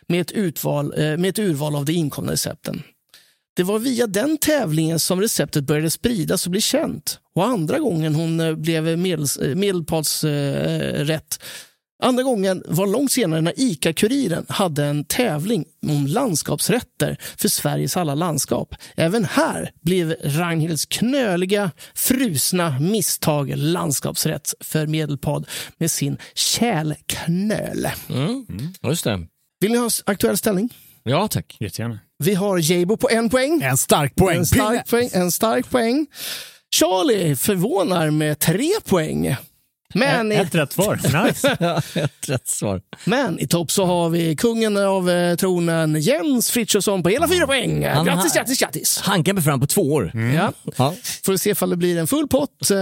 [0.08, 2.84] med ett, utval, eh, med ett urval av de inkomna recepten.
[3.56, 7.20] Det var via den tävlingen som receptet började spridas och bli känt.
[7.36, 10.30] Och andra gången hon eh, blev medels, medelpadsrätt
[11.04, 11.30] eh, eh
[12.04, 18.16] Andra gången var långt senare när ICA-Kuriren hade en tävling om landskapsrätter för Sveriges alla
[18.16, 18.76] landskap.
[18.96, 27.88] Även här blev Ragnhilds knöliga, frusna misstag landskapsrätt för Medelpad med sin kälknöl.
[28.10, 28.46] Mm.
[28.84, 29.28] Just det.
[29.60, 30.70] Vill ni ha aktuell ställning?
[31.04, 31.58] Ja, tack.
[31.60, 32.00] Jättegärna.
[32.24, 33.62] Vi har Jabo på en poäng.
[33.62, 34.38] En stark poäng.
[34.38, 35.10] En stark poäng.
[35.14, 36.08] En stark poäng.
[36.76, 39.36] Charlie förvånar med tre poäng.
[39.94, 41.26] Men i, Ett rätt svar.
[41.26, 41.58] Nice.
[42.00, 42.82] Ett rätt svar.
[43.06, 47.48] men i topp så har vi kungen av eh, tronen Jens Frithiofsson på hela fyra
[47.48, 47.86] poäng.
[47.88, 49.00] Han Grattis, grattis, grattis!
[49.00, 50.12] Hankar mig fram på två år.
[50.36, 50.52] Ja.
[50.78, 50.94] Ja.
[51.26, 52.78] Får vi se ifall det blir en full pott eh,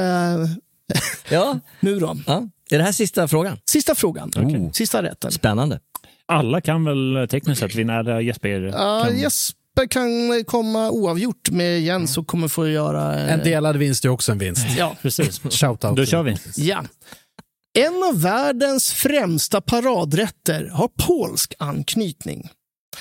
[1.29, 1.59] Ja.
[1.79, 2.17] nu då.
[2.27, 2.43] ja.
[2.71, 3.57] Är det här sista frågan?
[3.69, 4.31] Sista frågan.
[4.37, 4.69] Okej.
[4.73, 5.31] Sista rätten.
[5.31, 5.79] Spännande.
[6.25, 8.61] Alla kan väl tekniskt sett vinna Jesper?
[8.77, 9.19] Ja, kan...
[9.19, 13.19] Jesper kan komma oavgjort med Jens och kommer få göra...
[13.27, 14.65] eh, En delad vinst är också en vinst.
[14.77, 15.39] Ja, Precis.
[15.49, 15.95] Shoutout.
[15.95, 16.37] Då kör vi.
[16.55, 16.83] Ja.
[17.79, 22.49] En av världens främsta paradrätter har polsk anknytning.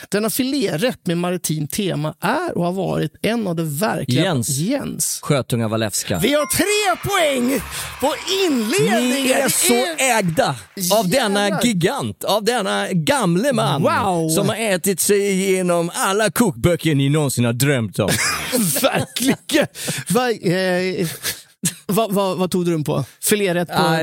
[0.09, 4.25] Denna filérätt med maritimt tema är och har varit en av de verkliga...
[4.25, 4.49] Jens.
[4.49, 5.19] Jens.
[5.23, 6.19] Sjötunga Walewska.
[6.23, 7.61] Vi har tre poäng
[8.01, 8.15] på
[8.47, 9.09] inledningen!
[9.25, 10.57] Ni är så ägda
[10.99, 11.63] av denna Jävlar.
[11.65, 14.29] gigant, av denna gamle man Wow.
[14.29, 18.11] som har ätit sig igenom alla kokböcker ni någonsin har drömt om.
[18.83, 19.67] Verkligen!
[20.09, 21.09] Va, eh,
[21.87, 23.05] vad vad- vad tog du den på?
[23.23, 23.99] Filérätt på Ah,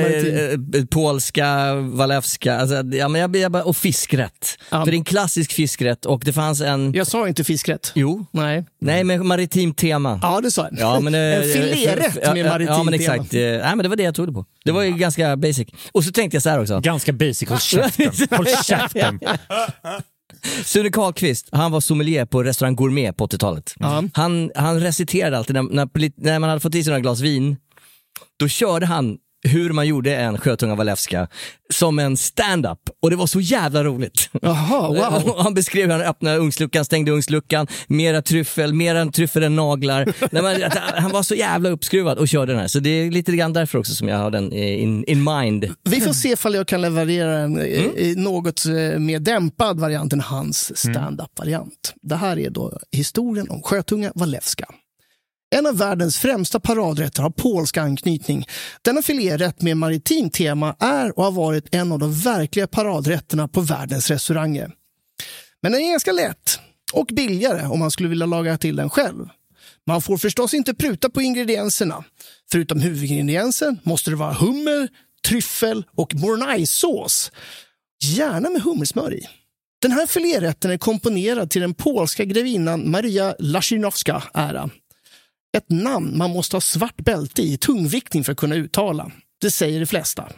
[0.92, 4.58] polska, walewska, alltså, ja, men jag, jag, och fiskrätt.
[4.72, 4.84] Ja.
[4.84, 6.94] För det är en klassisk fiskrätt och det fanns en...
[6.94, 7.92] Jag sa inte fiskrätt.
[7.96, 8.66] Jo, Nej.
[8.82, 10.20] nej men maritimt tema.
[10.22, 10.80] Ja, det sa jag.
[10.80, 13.14] Ja, men, eh, en filérätt ja, med maritimt Ja, men tema.
[13.16, 13.34] exakt.
[13.34, 14.46] Eh, Nej, men det var det jag tog det på.
[14.66, 15.68] Det var ju ganska basic.
[15.92, 16.80] Och så tänkte jag så här också.
[16.80, 17.50] Ganska basic.
[17.50, 18.12] Håll käften.
[18.38, 19.20] Håll käften.
[20.66, 23.74] Sune Karlqvist, han var sommelier på restaurang Gourmet på 80-talet.
[23.80, 24.04] Ja.
[24.14, 27.58] Han, han reciterade alltid, när, när, när man hade fått i sig några glas vin,
[28.40, 31.28] då körde han hur man gjorde en sjötunga walewska
[31.74, 34.30] som en stand-up och det var så jävla roligt.
[34.42, 34.88] Jaha,
[35.22, 35.36] wow.
[35.44, 40.06] Han beskrev hur han öppnade ugnsluckan, stängde ugnsluckan, mera tryffel, mera tryffel än naglar.
[40.32, 43.12] Nej, men, att han var så jävla uppskruvad och körde den här, så det är
[43.12, 45.66] lite grann därför också som jag har den eh, in, in mind.
[45.84, 48.24] Vi får se ifall jag kan leverera en eh, Mm.
[48.24, 51.94] något eh, mer dämpad variant än hans stand-up-variant.
[52.02, 54.66] Det här är då historien om Sjötunga Walewska.
[55.56, 58.46] En av världens främsta paradrätter har polsk anknytning.
[58.82, 63.62] Denna filérätt med maritimt tema är och har varit en av de verkliga paradrätterna på
[63.62, 64.72] världens restauranger.
[65.62, 66.60] Men den är ganska lätt
[66.94, 69.28] och billigare om man skulle vilja laga till den själv.
[69.88, 72.04] Man får förstås inte pruta på ingredienserna.
[72.52, 74.88] Förutom huvudingrediensen måste det vara hummer,
[75.28, 77.32] tryffel och mornajsås.
[78.04, 79.28] Gärna med hummersmör i.
[79.82, 84.70] Den här filérätten är komponerad till den polska grevinnan Maria Laszinowska ära.
[85.58, 89.12] Ett namn man måste ha svart bälte i tungviktning för att kunna uttala.
[89.42, 90.30] Det säger de flesta.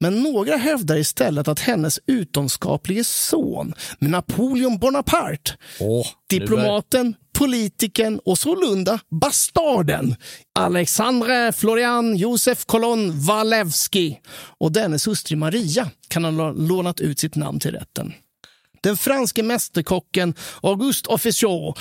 [0.00, 9.00] Men några hävdar istället att hennes utomskaplige son, Napoleon Bonaparte, Åh, diplomaten, politikern och sålunda
[9.20, 10.16] bastarden
[10.58, 14.20] Alexandre Florian Josef Kolon Walewski
[14.58, 18.12] och dennes hustru Maria kan ha lånat ut sitt namn till rätten.
[18.80, 21.74] Den franske mästerkocken Auguste Officier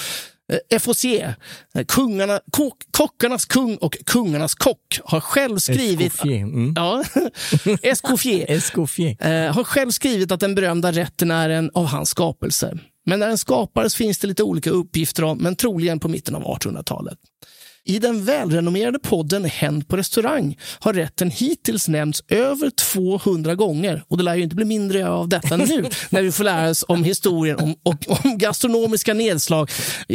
[0.51, 1.35] eh, Efficier,
[1.75, 6.13] eh, kungarna, kock, kockarnas kung och kungarnas kock, har själv skrivit...
[6.13, 6.73] Escoffier, mm.
[6.75, 7.03] Ja,
[7.81, 8.51] Escoffier.
[8.51, 9.15] Escoffier.
[9.19, 12.79] Eh, har själv skrivit att den berömda rätten är en av hans skapelser.
[13.05, 16.43] Men när den skapades finns det lite olika uppgifter om, men troligen på mitten av
[16.43, 17.17] 1800-talet.
[17.85, 24.17] I den välrenommerade podden Hänt på restaurang har rätten hittills nämnts över 200 gånger och
[24.17, 27.03] det lär ju inte bli mindre av detta nu när vi får lära oss om
[27.03, 29.69] historien om, och, om gastronomiska nedslag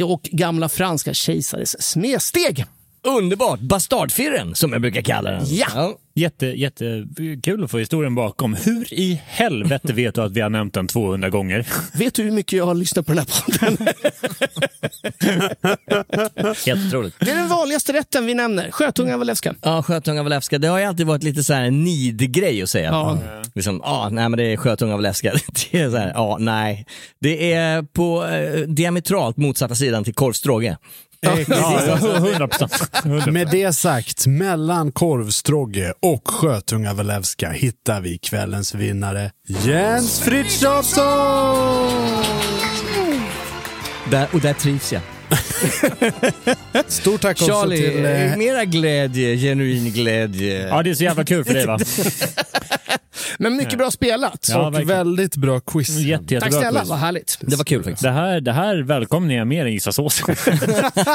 [0.04, 2.66] och gamla franska kejsares snedsteg.
[3.02, 3.60] Underbart!
[3.60, 5.42] Bastardfirren, som jag brukar kalla den.
[5.46, 5.98] Ja.
[6.14, 8.54] Jätte, jättekul att få historien bakom.
[8.54, 11.66] Hur i helvete vet du att vi har nämnt den 200 gånger?
[11.98, 13.88] Vet du hur mycket jag har lyssnat på den här podden?
[16.66, 17.14] Helt otroligt.
[17.20, 18.70] Det är den vanligaste rätten vi nämner.
[18.70, 19.54] Sjötunga Walewska.
[19.62, 20.58] Ja, sjötunga walewska.
[20.58, 22.90] Det har ju alltid varit lite så här en nid-grej att säga.
[22.90, 23.18] Ja.
[23.54, 25.32] Liksom, ja, nej men det är sjötunga walewska.
[25.72, 26.86] Det är så här, ja, nej.
[27.20, 30.76] Det är på eh, diametralt motsatta sidan till korvstråge.
[31.20, 33.04] Ja, 100 procent.
[33.26, 41.04] Med det sagt, mellan korvstrogge och sjötunga Walewska hittar vi kvällens vinnare Jens Frithiofsson!
[44.10, 45.02] Där, och där trivs jag.
[46.86, 48.04] Stort tack också Charlie, till...
[48.04, 50.68] eh, mera glädje, genuin glädje.
[50.68, 51.78] Ja, det är så jävla kul för dig va?
[53.38, 54.46] Men mycket bra spelat.
[54.50, 54.88] Ja, och verkligen.
[54.88, 55.88] väldigt bra quiz.
[55.88, 57.38] Jätte, jättebra Tack snälla, vad härligt.
[57.40, 58.02] Det var kul faktiskt.
[58.02, 60.36] Det här, det här välkomnar jag mer än Gissa såsen.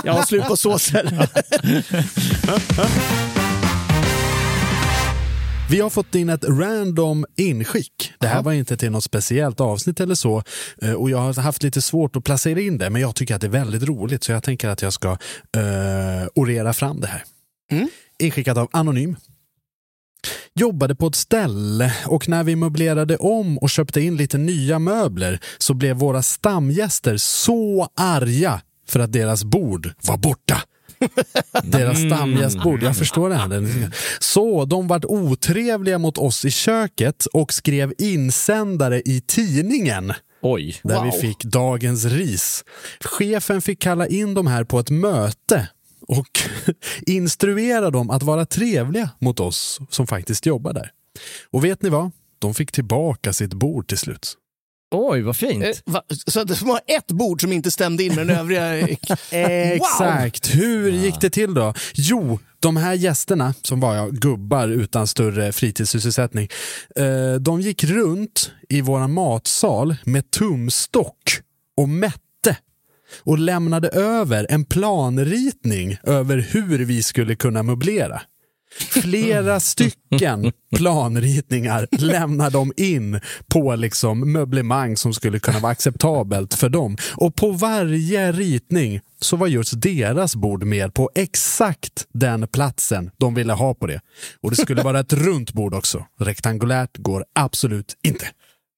[0.04, 1.30] Jag har slut på såser.
[5.74, 8.14] Vi har fått in ett random inskick.
[8.20, 10.44] Det här var inte till något speciellt avsnitt eller så
[10.82, 13.42] eh, och jag har haft lite svårt att placera in det men jag tycker att
[13.42, 17.24] det är väldigt roligt så jag tänker att jag ska uh, orera fram det här.
[17.72, 17.88] Mm.
[18.20, 19.16] Inskickat av Anonym.
[20.56, 25.40] Jobbade på ett ställe och när vi möblerade om och köpte in lite nya möbler
[25.58, 30.64] så blev våra stamgäster så arga för att deras bord var borta.
[31.64, 33.36] Deras stamgästbord, jag förstår det.
[33.36, 33.92] här.
[34.20, 40.14] Så de vart otrevliga mot oss i köket och skrev insändare i tidningen.
[40.42, 40.76] Oj.
[40.84, 41.06] Där Wow.
[41.06, 42.64] vi fick dagens ris.
[43.00, 45.70] Chefen fick kalla in de här på ett möte
[46.08, 46.40] och
[47.06, 50.92] instruera dem att vara trevliga mot oss som faktiskt jobbar där.
[51.52, 52.12] Och vet ni vad?
[52.40, 54.34] De fick tillbaka sitt bord till slut.
[54.94, 55.64] Oj, vad fint.
[55.64, 56.04] Eh, va?
[56.28, 58.88] Så att de har ett bord som inte stämde in med den övriga.
[59.32, 60.56] Exakt.
[60.56, 61.74] Hur gick det till då?
[61.94, 66.50] Jo, de här gästerna, som var jag, gubbar utan större fritidssysselsättning,
[66.96, 71.40] eh, de gick runt i våra matsal med tumstock
[71.78, 72.58] och mätte
[73.24, 78.22] och lämnade över en planritning över hur vi skulle kunna möblera.
[78.80, 86.70] Flera stycken planritningar lämnar de in på liksom möblemang som skulle kunna vara acceptabelt för
[86.70, 86.98] dem.
[87.16, 93.34] Och på varje ritning så var just deras bord med på exakt den platsen de
[93.34, 94.02] ville ha på det.
[94.42, 96.06] Och det skulle vara ett runt bord också.
[96.20, 98.26] Rektangulärt går absolut inte.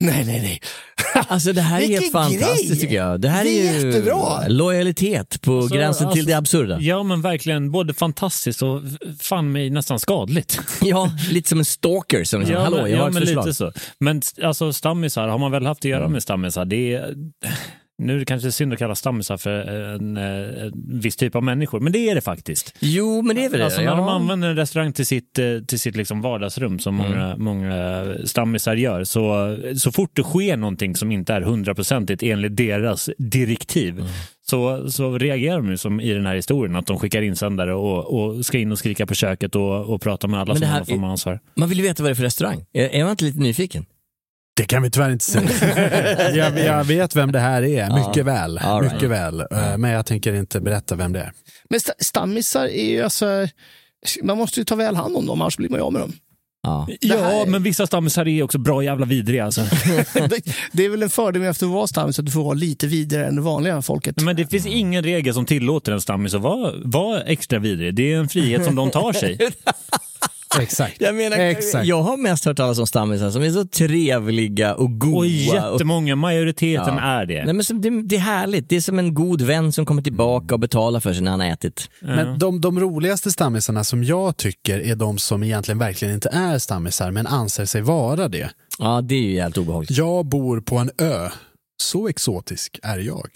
[0.03, 0.59] Nej, nej, nej.
[1.27, 2.79] Alltså det här är helt fantastiskt grej!
[2.79, 3.21] tycker jag.
[3.21, 4.47] Det här Det är är ju jättebra.
[4.47, 6.77] lojalitet på Alltså, gränsen till alltså, det absurda.
[6.81, 8.81] Ja, men verkligen både fantastiskt och
[9.21, 10.59] fan mig nästan skadligt.
[10.81, 13.45] Ja, lite som en stalker som liksom, hallå, men, jag har ja, ett men förslag.
[13.45, 13.71] lite så.
[13.99, 15.97] Men alltså stammisar, har man väl haft att Mm.
[15.99, 17.13] göra med stammisar, det är...
[17.97, 19.51] Nu är det kanske synd att kalla stammisar för
[19.95, 22.75] en, eh, en viss typ av människor, men det är det faktiskt.
[22.79, 23.85] Jo, men det är väl Alltså det.
[23.85, 27.11] när de använder en restaurang till sitt, eh, till sitt liksom vardagsrum som Mm.
[27.11, 32.57] många, många stammisar gör, så, så fort det sker någonting som inte är hundraprocentigt enligt
[32.57, 34.07] deras direktiv Mm.
[34.45, 38.19] så, så reagerar de ju som i den här historien, att de skickar insändare och,
[38.19, 41.09] och ska in och skrika på köket och, och prata med alla Men som har
[41.11, 41.39] ansvar.
[41.55, 42.65] Man vill ju veta vad det är för restaurang.
[42.73, 43.85] Är, är man inte lite nyfiken?
[44.57, 46.29] Det kan vi tyvärr inte säga.
[46.35, 48.23] jag, jag vet vem det här är, mycket Ja.
[48.23, 48.57] väl.
[48.59, 48.93] Right.
[48.93, 49.39] Mycket väl.
[49.39, 51.31] Eh, Men jag tänker inte berätta vem det är.
[51.69, 53.47] Men sta- stammisar är ju alltså...
[54.23, 56.13] Man måste ju ta väl hand om dem, annars blir man ju av med dem.
[56.63, 56.87] Ja.
[57.01, 59.45] Ja, men vissa stammisar är också bra jävla vidriga.
[59.45, 59.61] Alltså.
[60.13, 60.41] det,
[60.71, 62.87] det är väl en fördel med att du var stammis, att du får vara lite
[62.87, 64.21] vidare än det vanliga folket.
[64.21, 67.95] Men det finns ingen regel som tillåter en stammis att vara, vara extra vidrig.
[67.95, 69.37] Det är en frihet som de tar sig.
[70.61, 71.01] Exakt.
[71.01, 71.85] Jag menar, Exakt.
[71.87, 75.17] jag har mest hört talas om stammisar som är så trevliga och goa.
[75.17, 77.01] Och jättemånga, majoriteten Ja.
[77.01, 77.45] är det.
[77.45, 78.69] Nej, men som, det, det är härligt.
[78.69, 81.39] Det är som en god vän som kommer tillbaka och betalar för sig när han
[81.39, 81.89] har ätit.
[81.99, 86.57] Men de, de roligaste stammisarna som jag tycker är de som egentligen verkligen inte är
[86.59, 88.49] stammisar men anser sig vara det.
[88.79, 89.91] Ja, det är ju jävligt obehagligt.
[89.97, 91.29] Jag bor på en ö.
[91.83, 93.29] Så exotisk är jag.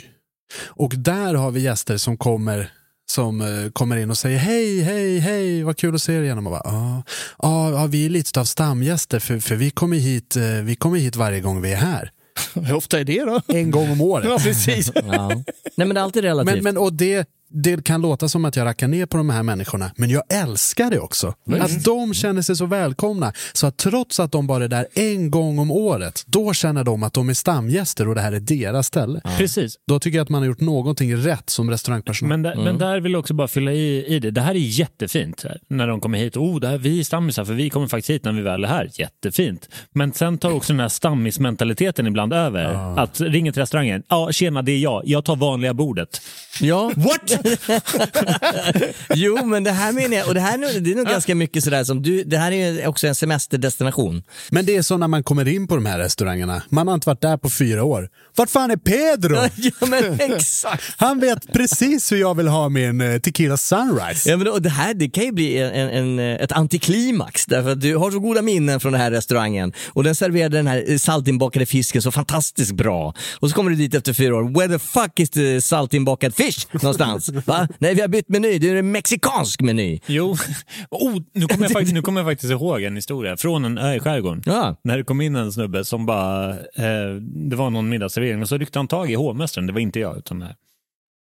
[0.65, 2.71] Och där har vi gäster som kommer
[3.09, 6.37] som eh, kommer in och säger hej, hej, hej, vad kul att se er igen.
[6.37, 7.03] Och man bara, "Ja,
[7.39, 10.97] ja, ja, vi är lite av stamgäster för, för vi, kommer hit, eh, vi kommer
[10.97, 12.11] hit varje gång vi är här.
[12.53, 13.41] Hur ofta är det då?
[13.47, 14.25] En gång om året.
[14.29, 14.91] Ja, precis.
[14.95, 15.27] Ja.
[15.27, 15.43] Nej,
[15.75, 16.55] men det är alltid relativt.
[16.55, 19.43] Men, men, och det, det kan låta som att jag rackar ner på de här
[19.43, 21.33] människorna, men jag älskar det också.
[21.59, 23.33] Att de känner sig så välkomna.
[23.53, 27.03] Så att trots att de bara är där en gång om året, då känner de
[27.03, 29.21] att de är stamgäster och det här är deras ställe.
[29.37, 29.75] Precis.
[29.87, 32.29] Då tycker jag att man har gjort någonting rätt som restaurangpersonal.
[32.29, 34.31] Men, där, men där vill jag också bara fylla i, i det.
[34.31, 36.37] Det här är jättefint när de kommer hit.
[36.37, 38.67] Oh, det här, vi är stammisar för vi kommer faktiskt hit när vi väl är
[38.67, 38.89] här.
[38.93, 39.69] Jättefint.
[39.91, 42.99] Men sen tar också den här stammismentaliteten ibland över.
[42.99, 44.03] Att ringa till restaurangen.
[44.07, 45.01] Ja, tjena det är jag.
[45.05, 46.21] Jag tar vanliga bordet.
[46.61, 46.91] Ja.
[46.95, 47.38] What?
[49.13, 51.35] Jo, men det här menar jag, och det här är nog, det är nog ganska
[51.35, 54.23] mycket sådär som du, det här är ju också en semesterdestination.
[54.49, 56.61] Men det är så när man kommer in på de här restaurangerna.
[56.69, 58.09] Man har inte varit där på fyra år.
[58.35, 59.35] Vart fan är Pedro?
[59.55, 60.83] ja, men exakt.
[60.97, 64.29] Han vet precis hur jag vill ha min eh, tequila sunrise.
[64.29, 67.71] Ja, men och det här det kan ju bli en, en, en, ett antiklimax därför
[67.71, 70.97] att du har så goda minnen från den här restaurangen och den serverade den här
[70.97, 73.13] saltinbakade fisken så fantastiskt bra.
[73.39, 76.67] Och så kommer du dit efter fyra år, where the fuck is the saltinbakad fish
[76.71, 77.28] någonstans?
[77.45, 77.67] Va?
[77.77, 79.99] Nej, vi har bytt meny, det är en mexikansk meny.
[80.05, 80.35] Jo,
[80.89, 83.95] oh, nu kommer jag, faktiskt, nu kommer jag faktiskt ihåg en historia från en ö
[83.95, 84.43] i skärgården.
[84.45, 84.75] Ja.
[84.83, 88.57] När det kom in en snubbe som bara, eh, det var någon middagsservering och så
[88.57, 90.55] ryckte han tag i hovmästaren, det var inte jag utan det här.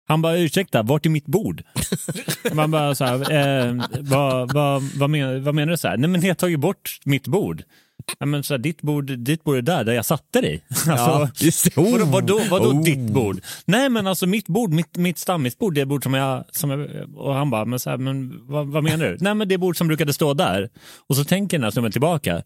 [0.08, 1.62] Han bara, ursäkta, vart är mitt bord?
[2.52, 5.76] Man bara så här, eh, vad, vad, vad, men, vad menar du?
[5.76, 5.96] Så här?
[5.96, 7.62] Nej men ni har tagit bort mitt bord.
[8.18, 10.60] Ja, men så här, ditt, bord, ditt bord är där, där jag satte dig.
[10.88, 11.76] Alltså, just det.
[11.76, 12.82] vadå, vadå, vadå Oh.
[12.84, 13.40] ditt bord?
[13.64, 16.44] Nej men alltså mitt bord, mitt, mitt stammisbord, det bord som jag...
[16.52, 19.16] Som jag och han bara, men, så här, men vad, vad menar du?
[19.20, 20.68] Nej men det bord som brukade stå där.
[21.08, 22.42] Och så tänker den här snubben tillbaka.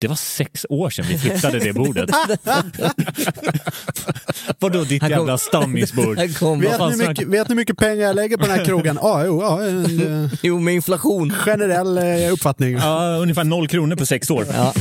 [0.00, 2.10] Det var sex år sedan vi flyttade det bordet.
[4.58, 6.16] Vadå ditt kom- jävla stammisbord?
[6.18, 8.98] Vet ni, mycket, vet ni hur mycket pengar jag lägger på den här krogen?
[9.02, 11.30] Ja, jo, ja, en eh, Jo, med inflation.
[11.32, 12.72] generell eh, uppfattning.
[12.72, 14.46] Ja, ungefär noll kronor på sex år.
[14.52, 14.72] Ja.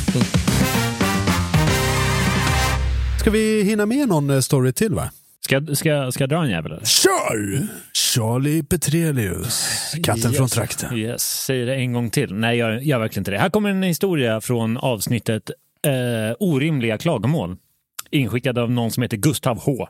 [3.20, 5.10] Ska vi hinna med någon eh, story till va?
[5.50, 6.86] Ska, ska, ska jag dra en jävel eller?
[6.86, 7.68] Kör!
[7.94, 10.98] Charlie Petrelius, katten från trakten.
[10.98, 12.34] Yes, säger det en gång till.
[12.34, 13.38] Nej, jag gör verkligen inte det.
[13.38, 15.52] Här kommer en historia från avsnittet
[15.88, 17.58] eh, Orimliga klagomål.
[18.12, 19.88] Inskickad av någon som heter Gustav H.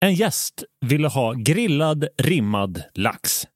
[0.00, 3.46] En gäst ville ha grillad rimmad lax.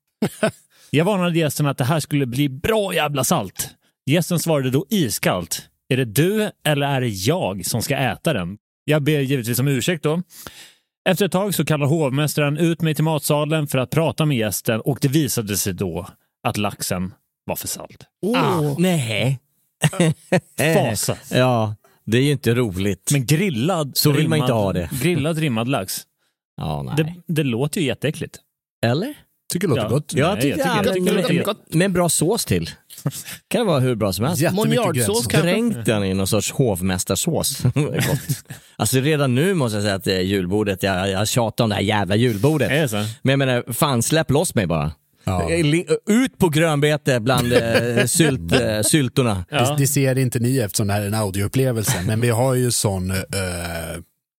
[0.90, 3.70] Jag varnade gästen att det här skulle bli bra jävla salt.
[4.06, 5.68] Gästen svarade då iskallt.
[5.88, 8.58] Är det du eller är det jag som ska äta den?
[8.84, 10.22] Jag ber givetvis om ursäkt då.
[11.08, 14.80] Efter ett tag så kallar hovmästaren ut mig till matsalen för att prata med gästen
[14.80, 16.06] och det visade sig då
[16.42, 18.04] att laxen var för salt.
[18.22, 18.74] Åh.
[18.78, 19.38] Nej.
[20.74, 21.16] Fasa.
[21.30, 21.74] Ja,
[22.06, 23.10] det är ju inte roligt.
[23.12, 24.90] Men grillad, Så vill man rimmad, inte ha det.
[25.02, 26.00] grillad rimmad lax,
[26.56, 26.94] Ja, nej.
[27.26, 28.38] det, det låter ju jätteäckligt.
[28.86, 29.14] Eller?
[29.52, 29.88] Tycker det låter Ja.
[29.88, 30.12] gott.
[30.14, 31.74] Jag Nej, tycker, jag ja, tycker- jag men- tycker det men- låter gott.
[31.74, 32.70] Med en bra sås till.
[33.48, 34.42] Kan det vara hur bra som helst.
[34.92, 35.30] Grönsaker.
[35.30, 35.50] kanske?
[35.50, 37.62] Dränk den i någon sorts hovmästarsås.
[37.74, 38.44] Gott.
[38.76, 41.76] alltså redan nu måste jag säga att det är julbordet, jag, jag tjatar om det
[41.76, 42.70] här jävla julbordet.
[42.70, 42.96] Är det så?
[42.96, 44.92] Men jag menar, fan släpp loss mig bara.
[45.24, 45.50] Ja.
[46.06, 49.44] Ut på grönbete bland eh, sylt, eh, syltorna.
[49.50, 49.70] Ja.
[49.70, 52.70] Det, det ser inte ni eftersom det här är en audioupplevelse, men vi har ju
[52.70, 53.16] sån eh,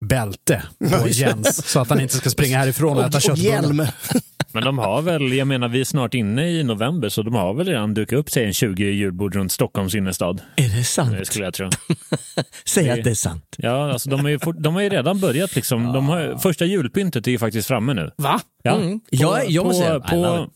[0.06, 0.64] bälte
[1.02, 3.89] på Jens så att han inte ska springa härifrån och, äta Och, köttbullar.
[4.54, 7.54] Men de har väl, jag menar vi är snart inne i november så de har
[7.54, 10.41] väl redan dukat upp sig en 20 julbord runt Stockholms innerstad.
[10.56, 11.28] Är det Det sant?
[11.28, 11.70] skulle jag tro.
[12.66, 13.56] Säg det- att det är sant.
[13.58, 15.93] Ja, alltså de, har ju fort, de har ju redan börjat liksom.
[15.93, 18.12] De har, första julpyntet är ju faktiskt framme nu.
[18.18, 18.39] Va?
[18.64, 18.76] Ja.
[18.76, 19.00] Mm.
[19.10, 20.50] Jag- jag måste säga, på, på,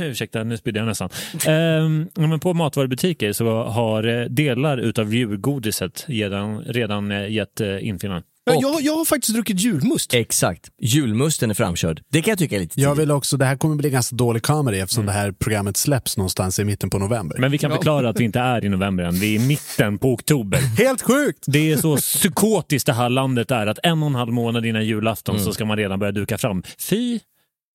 [0.00, 1.08] Ursäkta, nu spydde jag nästan.
[1.46, 7.86] Ehm, men på matvarubutiker så har eh, delar utav julgodiset redan, redan eh, gett eh,
[7.88, 8.22] infinnan.
[8.48, 10.14] Ja, Och- jag, jag har faktiskt druckit julmust.
[10.14, 10.68] Exakt.
[10.82, 12.02] Julmusten är framkörd.
[12.12, 13.02] Det kan jag tycka är lite Jag tidigt.
[13.02, 16.58] vill också, det här kommer bli ganska dålig comedy eftersom det här programmet släpps någonstans
[16.58, 17.36] i mitten på november.
[17.38, 19.14] Men vi kan förklara att vi inte är i november än.
[19.14, 20.58] Vi är i mitten på oktober.
[20.78, 21.44] Helt sjukt!
[21.46, 24.84] Det är så psykotiskt det här landet är att en och en halv månad innan
[24.86, 25.44] julafton Mm.
[25.46, 26.62] så ska man redan börja duka fram.
[26.90, 27.20] Fy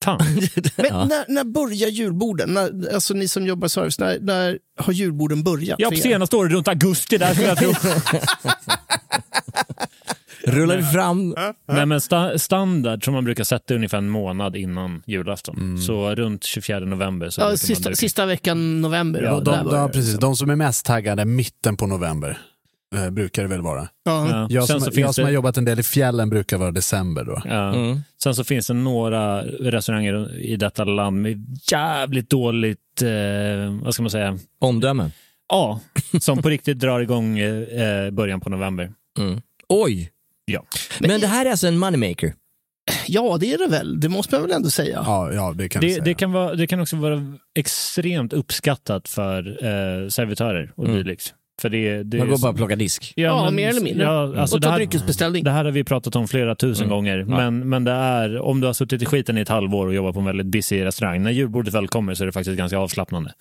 [0.03, 0.19] fan.
[0.75, 1.05] Men Ja.
[1.05, 2.49] när, när börjar julborden?
[2.53, 5.79] När, alltså ni som jobbar service, när, när har julborden börjat?
[5.79, 6.01] Ja, för på er?
[6.11, 7.73] senaste året runt augusti där skulle jag tro.
[10.47, 11.35] Rullar vi fram...
[11.67, 15.81] Nej, men sta standard som man brukar sätta ungefär en månad innan julafton.
[15.81, 17.29] Så runt 24 november.
[17.29, 19.21] Så Ja, man sista, sista veckan november.
[19.21, 19.93] Ja, de, de, ja, det.
[19.93, 20.19] precis.
[20.19, 22.37] De som är mest taggade mitten på november
[22.95, 23.87] eh, brukar det väl vara.
[24.03, 24.29] Ja.
[24.29, 24.47] Ja.
[24.49, 26.71] Jag Sen som, så jag som har det, jobbat en del i fjällen brukar vara
[26.71, 27.41] december då.
[27.45, 27.73] ja.
[27.75, 27.99] Mm.
[28.23, 33.09] Sen så finns det några restauranger i detta land med jävligt dåligt, eh,
[33.83, 35.11] vad ska man säga, Omdöme.
[35.49, 35.79] ja,
[36.19, 38.91] som på riktigt drar igång eh, början på november.
[39.19, 39.41] Mm.
[39.69, 40.09] Oj!
[40.45, 40.65] Ja.
[40.99, 42.33] Men det här är alltså en moneymaker.
[43.07, 43.99] ja, det är det väl.
[43.99, 45.03] Det måste man väl ändå säga.
[45.05, 46.03] Ja, ja det kan Det, säga.
[46.03, 50.97] det, kan vara, det kan också vara extremt uppskattat för eh, servitörer och Mm.
[50.97, 51.33] dylikt.
[51.61, 53.13] För det, det Man är går så- bara och plockar disk.
[53.15, 54.03] Ja, mer eller mindre.
[54.03, 55.43] Ja, alltså och det, ta här, dryckesbeställning.
[55.43, 56.95] det här har vi pratat om flera tusen Mm.
[56.95, 57.17] gånger.
[57.17, 57.25] Ja.
[57.25, 60.13] Men, men det är, om du har suttit i skiten i ett halvår och jobbat
[60.13, 63.31] på en väldigt busy restaurang, när julbordet väl kommer så är det faktiskt ganska avslappnande.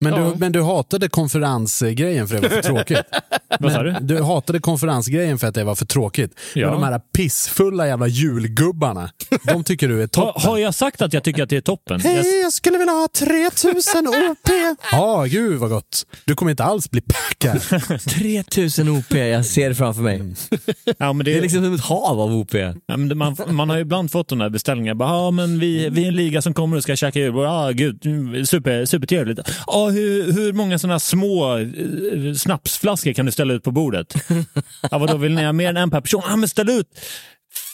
[0.00, 0.18] Men, Ja.
[0.30, 2.98] du, men du hatade konferensgrejen för det var för tråkigt.
[3.60, 3.96] Vad sa du?
[4.00, 6.30] Du hatade konferensgrejen för att det var för tråkigt.
[6.54, 6.70] Ja.
[6.70, 9.10] Men de här pissfulla jävla julgubbarna,
[9.44, 10.42] de tycker du är Ha, toppen.
[10.50, 12.00] har jag sagt att jag tycker att det är toppen?
[12.04, 14.48] Jag, Hej, jag skulle vilja ha 3000 OP.
[14.92, 16.06] Ja, gud vad gott.
[16.24, 17.60] Du kommer inte alls bli packad.
[18.00, 20.34] 3000 OP, jag ser det framför mig.
[20.98, 22.54] ja, men det, Det är liksom som ett hav av OP.
[22.54, 24.94] ja, man, man har ju ibland fått de där beställningarna.
[24.94, 27.44] Bara, Ja, men vi, vi är en liga som kommer och ska käka julbord.
[27.44, 29.38] Ja, gud, mm, super, supertrevligt.
[29.86, 34.14] Ja, hur, hur många sådana små eh, snapsflaskor kan du ställa ut på bordet?
[34.90, 36.22] Ja, vadå, vill ni ha mer än en per person?
[36.28, 36.86] Ja, men ställ ut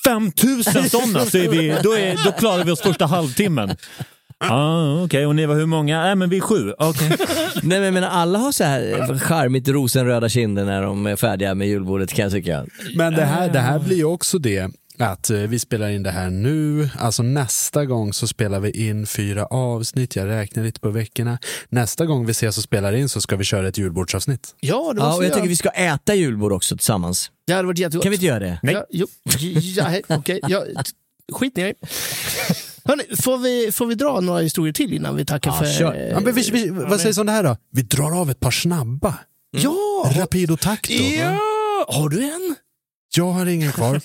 [0.05, 3.77] 5000 sådana så är vi, då, är, då klarar vi oss första halvtimmen.
[4.41, 5.27] Ja, okej.
[5.27, 6.01] Och ni var hur många?
[6.01, 6.73] Nej, men vi är sju.
[6.79, 7.09] Okej.
[7.63, 11.55] Nej men jag menar, alla har så här charmigt rosenröda kinder när de är färdiga
[11.55, 12.67] med julbordet kan jag tycka.
[12.95, 14.71] Men det här, det här blir ju också det
[15.03, 19.07] att eh, vi spelar in det här nu, alltså nästa gång så spelar vi in
[19.07, 21.39] fyra avsnitt, jag räknar lite på veckorna.
[21.69, 24.55] Nästa gång vi ses och spelar in så ska vi köra ett julbordsavsnitt.
[24.61, 27.31] Ja, det Ja, måste och vi jag tycker vi ska äta julbord också tillsammans.
[27.47, 28.03] Det hade varit jättegott.
[28.03, 28.59] Kan vi inte göra det?
[28.63, 28.75] Nej.
[28.75, 29.07] Ja, jo,
[29.53, 30.41] ja, hej, okej.
[30.49, 30.65] Ja,
[31.33, 31.75] skit ner.
[32.85, 35.73] Hörrni, får vi, får vi dra några historier till innan vi tackar Ja, för...
[35.79, 35.95] kör.
[35.95, 37.57] Ja, men vi, vi, vad sägs om det här då?
[37.73, 39.15] Vi drar av ett par snabba.
[39.51, 40.13] Ja!
[40.17, 40.93] Rapido tacto.
[40.93, 41.39] ja!
[41.89, 42.55] Har du en?
[43.17, 44.01] Jag har ingen kvar.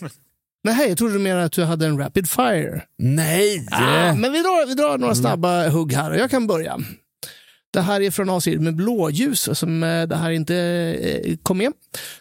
[0.67, 2.83] Nej, jag trodde du menade att du hade en rapid fire.
[2.97, 3.67] Nej!
[3.71, 6.79] Ah, men vi drar, vi drar några snabba hugg här och jag kan börja.
[7.73, 11.73] Det här är från avsnitt med blåljus som eh, det här inte eh, kom med.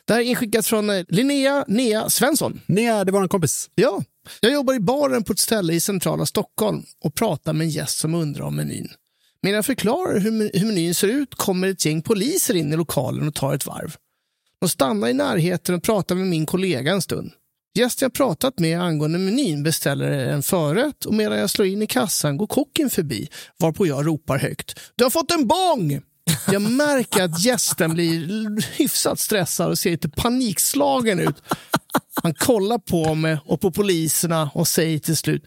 [0.05, 2.61] Det här är inskickat från eh, Linnea Nea Svensson.
[2.67, 3.71] Nej, det var en kompis.
[3.75, 4.03] Ja,
[4.41, 7.99] jag jobbar i baren på ett ställe i centrala Stockholm och pratar med en gäst
[7.99, 8.89] som undrar om menyn.
[9.43, 13.29] Medan jag förklarar hur, hur menyn ser ut kommer ett gäng poliser in i lokalen
[13.29, 13.97] och tar ett varv.
[14.61, 17.33] De stannar i närheten och pratar med min kollega en stund.
[17.77, 21.87] Gästen jag pratat med angående menyn beställer en förrätt och medan jag slår in i
[21.87, 24.81] kassan går kocken förbi varpå jag ropar högt.
[24.95, 26.01] Du har fått en bång!
[26.53, 31.43] Jag märker att gästen blir hyfsat stressad och ser lite panikslagen ut.
[32.23, 35.45] Han kollar på mig och på poliserna och säger till slut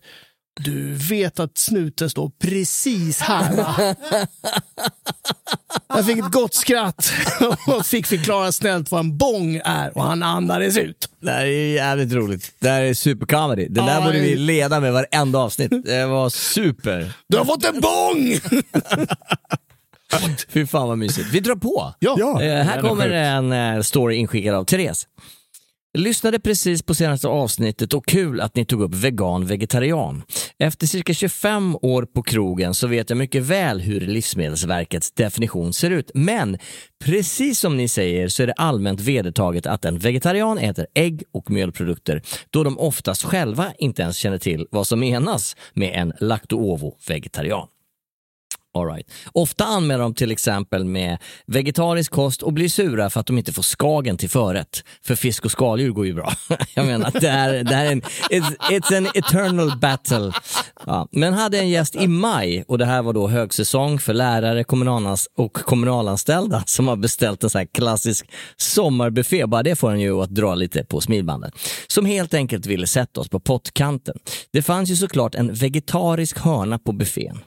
[0.65, 3.95] du vet att snuten står precis här va?
[5.87, 7.13] Jag fick ett gott skratt
[7.67, 11.09] och fick förklara snällt vad en bong är och han andades ut.
[11.21, 12.51] Det här är jävligt roligt.
[12.59, 13.67] Det här är supercomedy.
[13.69, 15.71] Det där Ja, borde vi leda med varenda avsnitt.
[15.85, 17.11] Det var super.
[17.27, 18.39] Du har fått en bong!
[20.49, 21.29] Fy fan vad mysigt.
[21.31, 21.93] Vi drar på.
[21.99, 22.41] Ja.
[22.41, 25.07] Eh, här är kommer en eh, story inskickad av Therese.
[25.99, 30.23] Jag lyssnade precis på senaste avsnittet och kul att ni tog upp vegan vegetarian.
[30.59, 35.91] Efter cirka 25 år på krogen så vet jag mycket väl hur Livsmedelsverkets definition ser
[35.91, 36.11] ut.
[36.13, 36.57] Men
[37.05, 41.51] precis som ni säger så är det allmänt vedertaget att en vegetarian äter ägg och
[41.51, 47.67] mjölprodukter då de oftast själva inte ens känner till vad som menas med en lacto-ovo-vegetarian.
[48.73, 49.11] All right.
[49.31, 51.17] Ofta anmäler de till exempel med
[51.47, 54.83] vegetarisk kost och blir sura för att de inte får skagen till förrätt.
[55.03, 56.33] För fisk och skaldjur går ju bra.
[56.75, 60.31] Jag menar, det här, det här är en, it's, it's an eternal battle.
[60.85, 64.63] Ja, men hade en gäst i maj och det här var då högsäsong för lärare
[64.63, 69.45] kommunalans och kommunalanställda som har beställt en sån här klassisk sommarbuffé.
[69.45, 71.51] Bara det får en ju att dra lite på smilbanden.
[71.87, 74.15] Som helt enkelt ville sätta oss på pottkanten.
[74.53, 77.39] Det fanns ju såklart en vegetarisk hörna på buffén.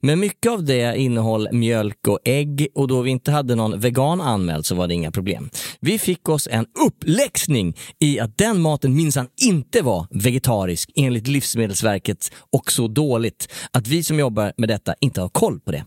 [0.00, 4.20] Men mycket av det innehöll mjölk och ägg och då vi inte hade någon vegan
[4.20, 5.50] anmäld så var det inga problem.
[5.80, 12.32] Vi fick oss en uppläxning i att den maten minsann inte var vegetarisk enligt Livsmedelsverket
[12.52, 15.84] och så dåligt att vi som jobbar med detta inte har koll på det.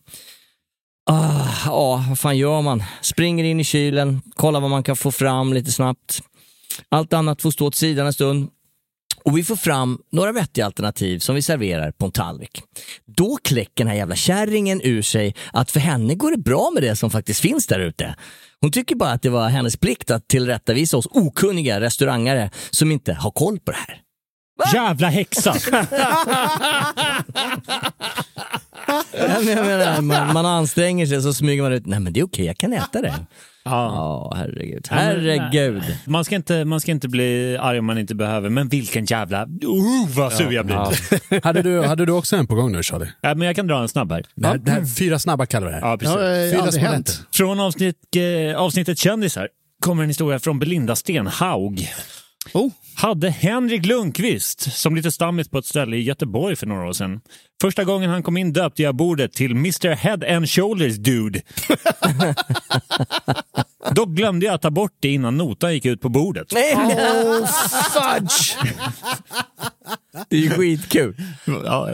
[1.05, 2.83] Ah, ja, vad fan gör man?
[3.01, 6.21] Springer in i kylen, kollar vad man kan få fram lite snabbt.
[6.89, 8.49] Allt annat får stå åt sidan en stund
[9.25, 12.61] och vi får fram några vettiga alternativ som vi serverar på en tallrik.
[13.17, 16.83] Då kläcker den här jävla kärringen ur sig att för henne går det bra med
[16.83, 18.15] det som faktiskt finns där ute.
[18.61, 23.13] Hon tycker bara att det var hennes plikt att tillrättavisa oss okunniga restaurangare som inte
[23.13, 23.99] har koll på det här.
[24.73, 25.55] Jävla häxa!
[29.17, 32.45] Jag menar, man, man anstränger sig så smyger man ut, nej men det är okej,
[32.45, 33.07] jag kan äta det.
[33.07, 33.25] Ja.
[33.65, 34.87] Ja, herregud.
[34.89, 35.83] Herregud.
[36.05, 39.43] Man ska, inte, man ska inte bli arg om man inte behöver, men vilken jävla...
[39.43, 40.75] Uh, vad sur jag blir.
[40.75, 40.91] Ja.
[41.29, 41.39] Ja.
[41.43, 43.11] hade, du, hade du också en på gång nu Charlie?
[43.21, 44.25] men jag kan dra en snabb här.
[44.35, 45.89] Det här, det här, fyra snabba kallar vi det här.
[45.89, 46.15] Ja, precis.
[46.15, 47.09] Ja, Fyra aldrig små hänt.
[47.09, 47.37] rätter.
[47.37, 49.47] Från avsnitt, eh, avsnittet Kändisar
[49.79, 51.89] kommer en historia från Belinda Stenhaug.
[52.53, 52.71] Oh.
[52.95, 57.21] Hade Henrik Lundqvist som lite stammis på ett ställe i Göteborg för några år sedan.
[57.61, 61.41] Första gången han kom in döpte jag bordet till Mr Head and Shoulders Dude.
[63.91, 66.47] Dock glömde jag att ta bort det innan notan gick ut på bordet.
[66.53, 67.47] Nej, Oh,
[67.93, 68.57] fudge!
[70.29, 71.15] det är ju skitkul.
[71.45, 71.89] Ja,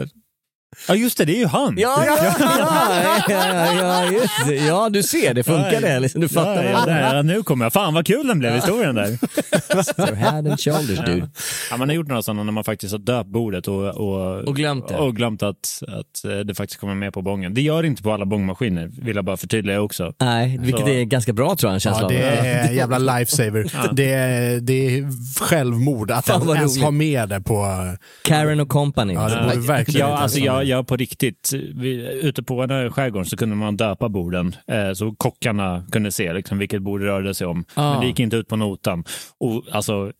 [0.90, 1.74] ja just det, det är ju han.
[1.78, 4.54] Ja, ja, ja, ja, ja, just det.
[4.54, 6.00] ja, du ser, det funkar det.
[6.00, 6.64] Liksom, du fattar.
[6.64, 7.72] Ja, ja, där, ja, nu kommer jag.
[7.72, 9.08] Fan vad kul den blev, historien där.
[9.98, 11.28] Your head and shoulders dude.
[11.70, 14.56] Ja, man har gjort några sådana när man faktiskt har döpt bordet och, och, Och
[14.56, 14.96] glömt det.
[14.96, 17.54] och glömt att, att eh, det faktiskt kommer med på bången.
[17.54, 20.12] Det gör det inte på alla bångmaskiner, vill jag bara förtydliga också.
[20.20, 22.98] Nej, vilket Så- är ganska bra tror jag, en känsla Ja, det är en jävla
[22.98, 23.72] lifesaver.
[23.92, 25.08] Det, är, det är
[25.44, 27.66] självmord att ens ha med det på...
[28.24, 29.14] Karen och company.
[29.14, 32.90] Ja, det borde verkligen Ja, alltså ha jag, på riktigt, vi, ute på den här
[32.90, 37.06] skärgården så kunde man döpa borden eh, så kockarna kunde se liksom, vilket bord det
[37.06, 37.64] rörde sig om.
[37.74, 37.90] Ah.
[37.90, 39.04] Men det gick inte ut på notan.
[39.38, 40.12] Och, alltså,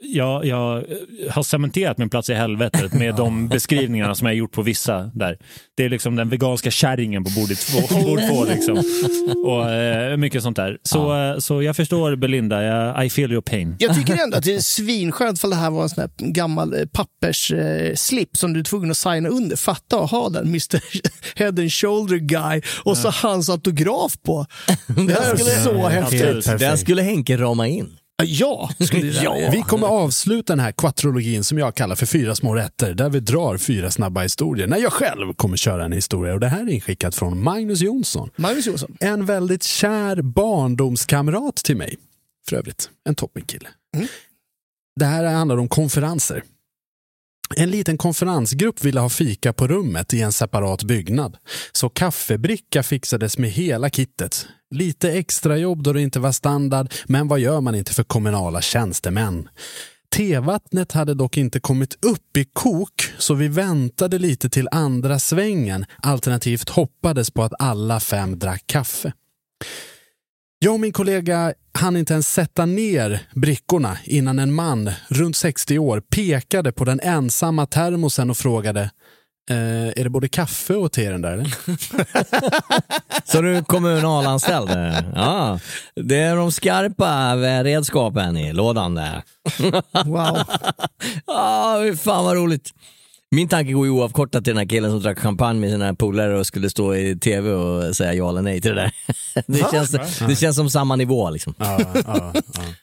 [0.00, 0.84] jag, jag
[1.30, 5.38] har cementerat min plats i helvetet med de beskrivningarna som jag gjort på vissa där.
[5.76, 8.00] Det är liksom den veganska kärringen på bordet två.
[8.00, 8.84] Bord två liksom.
[9.44, 10.78] Och eh, mycket sånt där.
[10.82, 13.76] Så, eh, så jag förstår Belinda, jag, I feel your pain.
[13.78, 16.74] Jag tycker ändå att det är svinskönt för det här var en sån här gammal
[16.74, 19.56] eh, pappersslip eh, som du är tvungen att signa under.
[19.56, 20.80] Fatta att ha den Mr
[21.38, 24.46] Head and Shoulder Guy och så hans autograf på.
[24.86, 26.58] Det här är så häftigt.
[26.58, 27.96] Den skulle Henke rama in.
[28.24, 28.70] Ja,
[29.22, 29.50] ja.
[29.52, 33.20] Vi kommer avsluta den här quattrologin som jag kallar för fyra små rätter, där vi
[33.20, 34.66] drar fyra snabba historier.
[34.66, 38.30] När jag själv kommer köra en historia och det här är inskickat från Magnus Jonsson.
[38.36, 38.96] Magnus Jonsson.
[39.00, 41.96] En väldigt kär barndomskamrat till mig.
[42.48, 43.68] För övrigt, en toppenkille.
[44.96, 46.42] Det här handlar om konferenser.
[47.56, 51.36] En liten konferensgrupp ville ha fika på rummet i en separat byggnad.
[51.72, 54.46] Så kaffebricka fixades med hela kittet.
[54.74, 58.60] Lite extra jobb då det inte var standard, men vad gör man inte för kommunala
[58.60, 59.48] tjänstemän?
[60.16, 65.84] Tevattnet hade dock inte kommit upp i kok, så vi väntade lite till andra svängen,
[66.02, 69.12] alternativt hoppades på att alla fem drack kaffe.
[70.58, 75.78] Jag och min kollega hann inte ens sätta ner brickorna innan en man, runt 60
[75.78, 78.90] år, pekade på den ensamma termosen och frågade
[79.50, 81.32] eh, är det både kaffe och te i den där?
[81.32, 81.54] Eller?
[83.24, 84.70] Så du är kommunalanställd?
[85.14, 85.58] Ja,
[85.94, 89.22] det är de skarpa redskapen i lådan där.
[90.04, 90.38] Wow.
[91.26, 92.70] Ja, fan vad roligt.
[93.32, 96.38] Min tanke går ju oavkortat till den här killen som drack champagne med sina polare
[96.38, 98.92] och skulle stå i tv och säga ja eller nej till det där.
[99.46, 101.54] Det känns, det känns som samma nivå liksom.
[101.58, 102.32] Ja, ja, ja.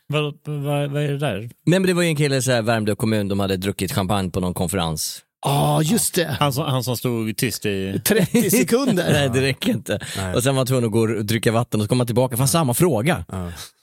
[0.07, 1.39] Vad, vad, vad är det där?
[1.39, 4.39] Nej men det var ju en kille i Värmdö kommun, de hade druckit champagne på
[4.39, 5.21] någon konferens.
[5.45, 6.37] Ja, just det.
[6.39, 8.01] Han som, han som stod tyst i...
[8.05, 9.11] 30 sekunder.
[9.11, 9.99] Nej det räcker inte.
[10.35, 12.37] Och sen var han tvungen att gå och dricka vatten och så kom han tillbaka,
[12.37, 13.25] fan samma fråga.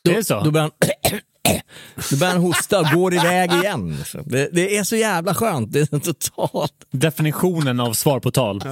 [0.05, 0.41] Då, är det så?
[0.41, 1.21] Då börjar han
[2.11, 3.97] då börjar han hosta och går iväg igen.
[4.25, 5.73] Det, det är så jävla skönt.
[5.73, 6.73] Det är totalt...
[6.91, 8.63] Definitionen av svar på tal.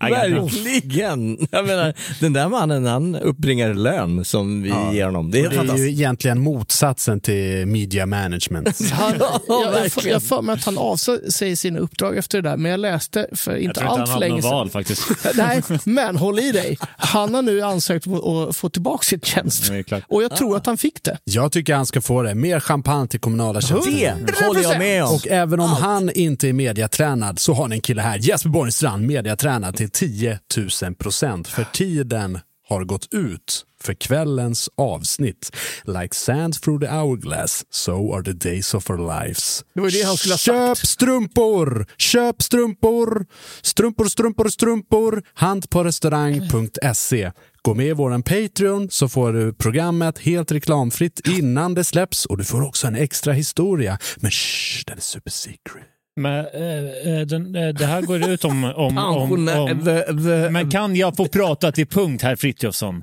[0.00, 1.48] Verkligen.
[1.50, 5.30] Jag menar, den där mannen han uppbringar lön som vi ger honom.
[5.30, 8.90] Det är Det är ju egentligen motsatsen till media management.
[8.92, 9.14] Han,
[9.48, 12.80] Ja, jag jag för mig att han avsäger sina uppdrag efter det där, men jag
[12.80, 14.50] läste för inte allt för länge sedan.
[14.50, 15.02] val faktiskt.
[15.34, 16.78] Nej, men håll i dig.
[16.98, 19.72] Han har nu ansökt om att få tillbaka sitt tjänst.
[20.08, 21.18] Och jag tror att han fick det.
[21.24, 22.34] Jag tycker han ska få det.
[22.34, 24.26] Mer champagne till kommunala tjänstemän.
[24.26, 25.14] Det håller jag med om.
[25.14, 29.06] Och även om han inte är mediatränad så har ni en kille här, Jesper Borgstrand,
[29.06, 30.38] mediatränad till 10
[30.82, 31.48] 000 procent.
[31.48, 32.38] För tiden
[32.70, 35.56] har gått ut för kvällens avsnitt.
[35.84, 39.64] Like sand through the hourglass, so are the days of our lives.
[39.74, 40.88] Det var det han skulle ha Köp sagt.
[40.88, 41.86] strumpor!
[41.96, 43.26] Köp strumpor!
[43.62, 45.22] Strumpor, strumpor, strumpor!
[45.34, 47.30] Handpårestaurang.se
[47.62, 52.38] Gå med i våran Patreon så får du programmet helt reklamfritt innan det släpps och
[52.38, 53.98] du får också en extra historia.
[54.16, 55.89] Men shh, den är super secret.
[56.20, 58.64] Men, eh, den, eh, det här går ut om...
[58.76, 62.96] om, om, om the- the- men kan jag få prata till punkt, herr Frithiofsson?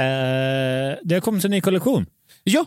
[0.00, 0.04] Eh,
[1.02, 2.06] det har kommit en ny kollektion.
[2.44, 2.64] Ja,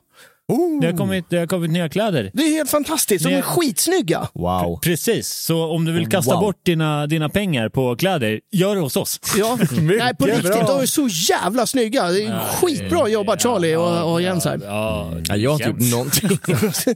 [0.82, 2.32] Det, har kommit, det har kommit nya kläder.
[2.34, 3.26] det är helt fantastiskt.
[3.26, 4.28] De är skitsnygga.
[4.34, 4.80] Wow.
[4.82, 6.42] Precis, så om du vill kasta Wow.
[6.42, 9.20] bort dina, dina pengar på kläder, gör det hos oss.
[9.38, 9.58] Ja.
[9.82, 10.44] Nej, på riktigt.
[10.44, 10.68] bra.
[10.68, 12.08] De är så jävla snygga.
[12.08, 14.60] Det är skitbra jobbat Charlie och, och Jens här.
[14.64, 16.40] Ja, Ja, jag har inte gjort någonting.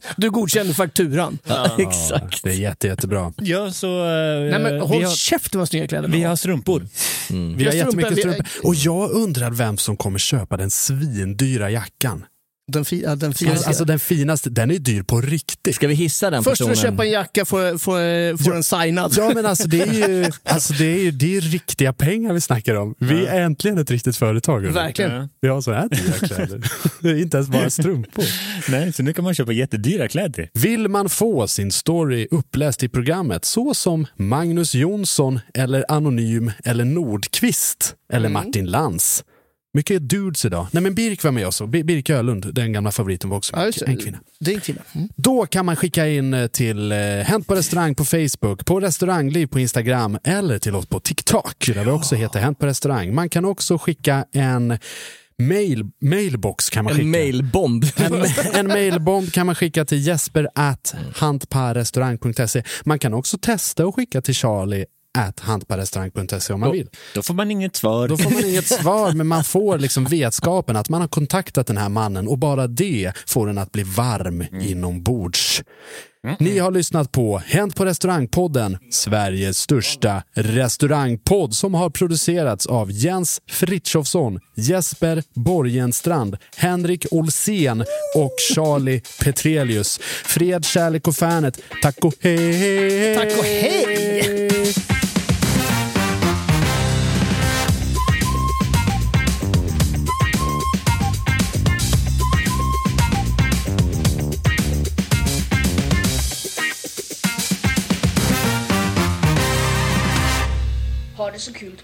[0.17, 1.37] Du godkände fakturan.
[1.47, 2.43] Ja, exakt.
[2.43, 3.33] Det är jätte, jättebra.
[3.37, 3.87] Ja, så...
[3.87, 6.87] eh, Nej, men håll har, käften vad snygga kläder vi har strumpor.
[7.57, 8.45] Vi har jättemycket strumpor.
[8.63, 12.23] Och jag undrar vem som kommer köpa den svindyra jackan.
[12.71, 13.67] Den, fi, ja, den finaste.
[13.67, 15.75] Alltså den finaste, den är dyr på riktigt.
[15.75, 16.75] Ska vi hissa den Först personen?
[16.75, 19.13] du köpa en jacka får, får, får den signad.
[19.17, 22.41] Ja men alltså det är ju, alltså, det är ju det är riktiga pengar vi
[22.41, 22.95] snackar om.
[22.99, 24.61] Vi är äntligen ett riktigt företag.
[24.61, 25.29] Verkligen.
[25.41, 26.61] Vi har så här dyra kläder.
[27.01, 28.25] Det är inte ens bara strumpor.
[28.71, 30.49] Nej, så nu kan man köpa jättedyra kläder.
[30.53, 36.85] Vill man få sin story uppläst i programmet så som Magnus Jonsson eller Anonym eller
[36.85, 39.23] Nordqvist eller Martin Lantz.
[39.73, 40.67] Mycket dudes idag.
[40.71, 41.65] Nej men Birk var med också.
[41.65, 43.85] Bir- Birk Ölund, den gamla favoriten var också Ja, just det.
[43.85, 44.17] en kvinna.
[44.39, 44.81] Det är en kvinna.
[44.95, 45.09] Mm.
[45.15, 49.47] Då kan man skicka in eh, till eh, Hänt på restaurang på Facebook, på restaurangliv
[49.47, 53.13] på Instagram eller till oss på TikTok där vi också heter Hänt på restaurang.
[53.15, 54.77] Man kan också skicka en
[55.41, 57.03] mail, mailbox kan man skicka.
[57.05, 57.85] En mailbomb.
[57.95, 58.23] En,
[58.53, 62.63] en mailbomb kan man skicka till jesper at hantparrestaurang.se.
[62.85, 64.85] Man kan också testa och skicka till charlie
[65.19, 66.87] at hantparrestaurang.se om man vill.
[67.15, 68.07] Då får man inget svar.
[68.07, 71.77] Då får man inget svar, men man får liksom vetskapen att man har kontaktat den
[71.77, 75.63] här mannen och bara det får en att bli varm inombords.
[76.39, 83.41] Ni har lyssnat på Hänt på restaurangpodden, Sveriges största restaurangpodd som har producerats av Jens
[83.49, 87.81] Fritjofsson, Jesper Borgenstrand, Henrik Olsén
[88.15, 89.99] och Charlie Petrelius.
[90.25, 91.61] Fred, kärlek och fanet.
[91.81, 93.15] Tack och hej!
[93.15, 94.48] Tack och hej!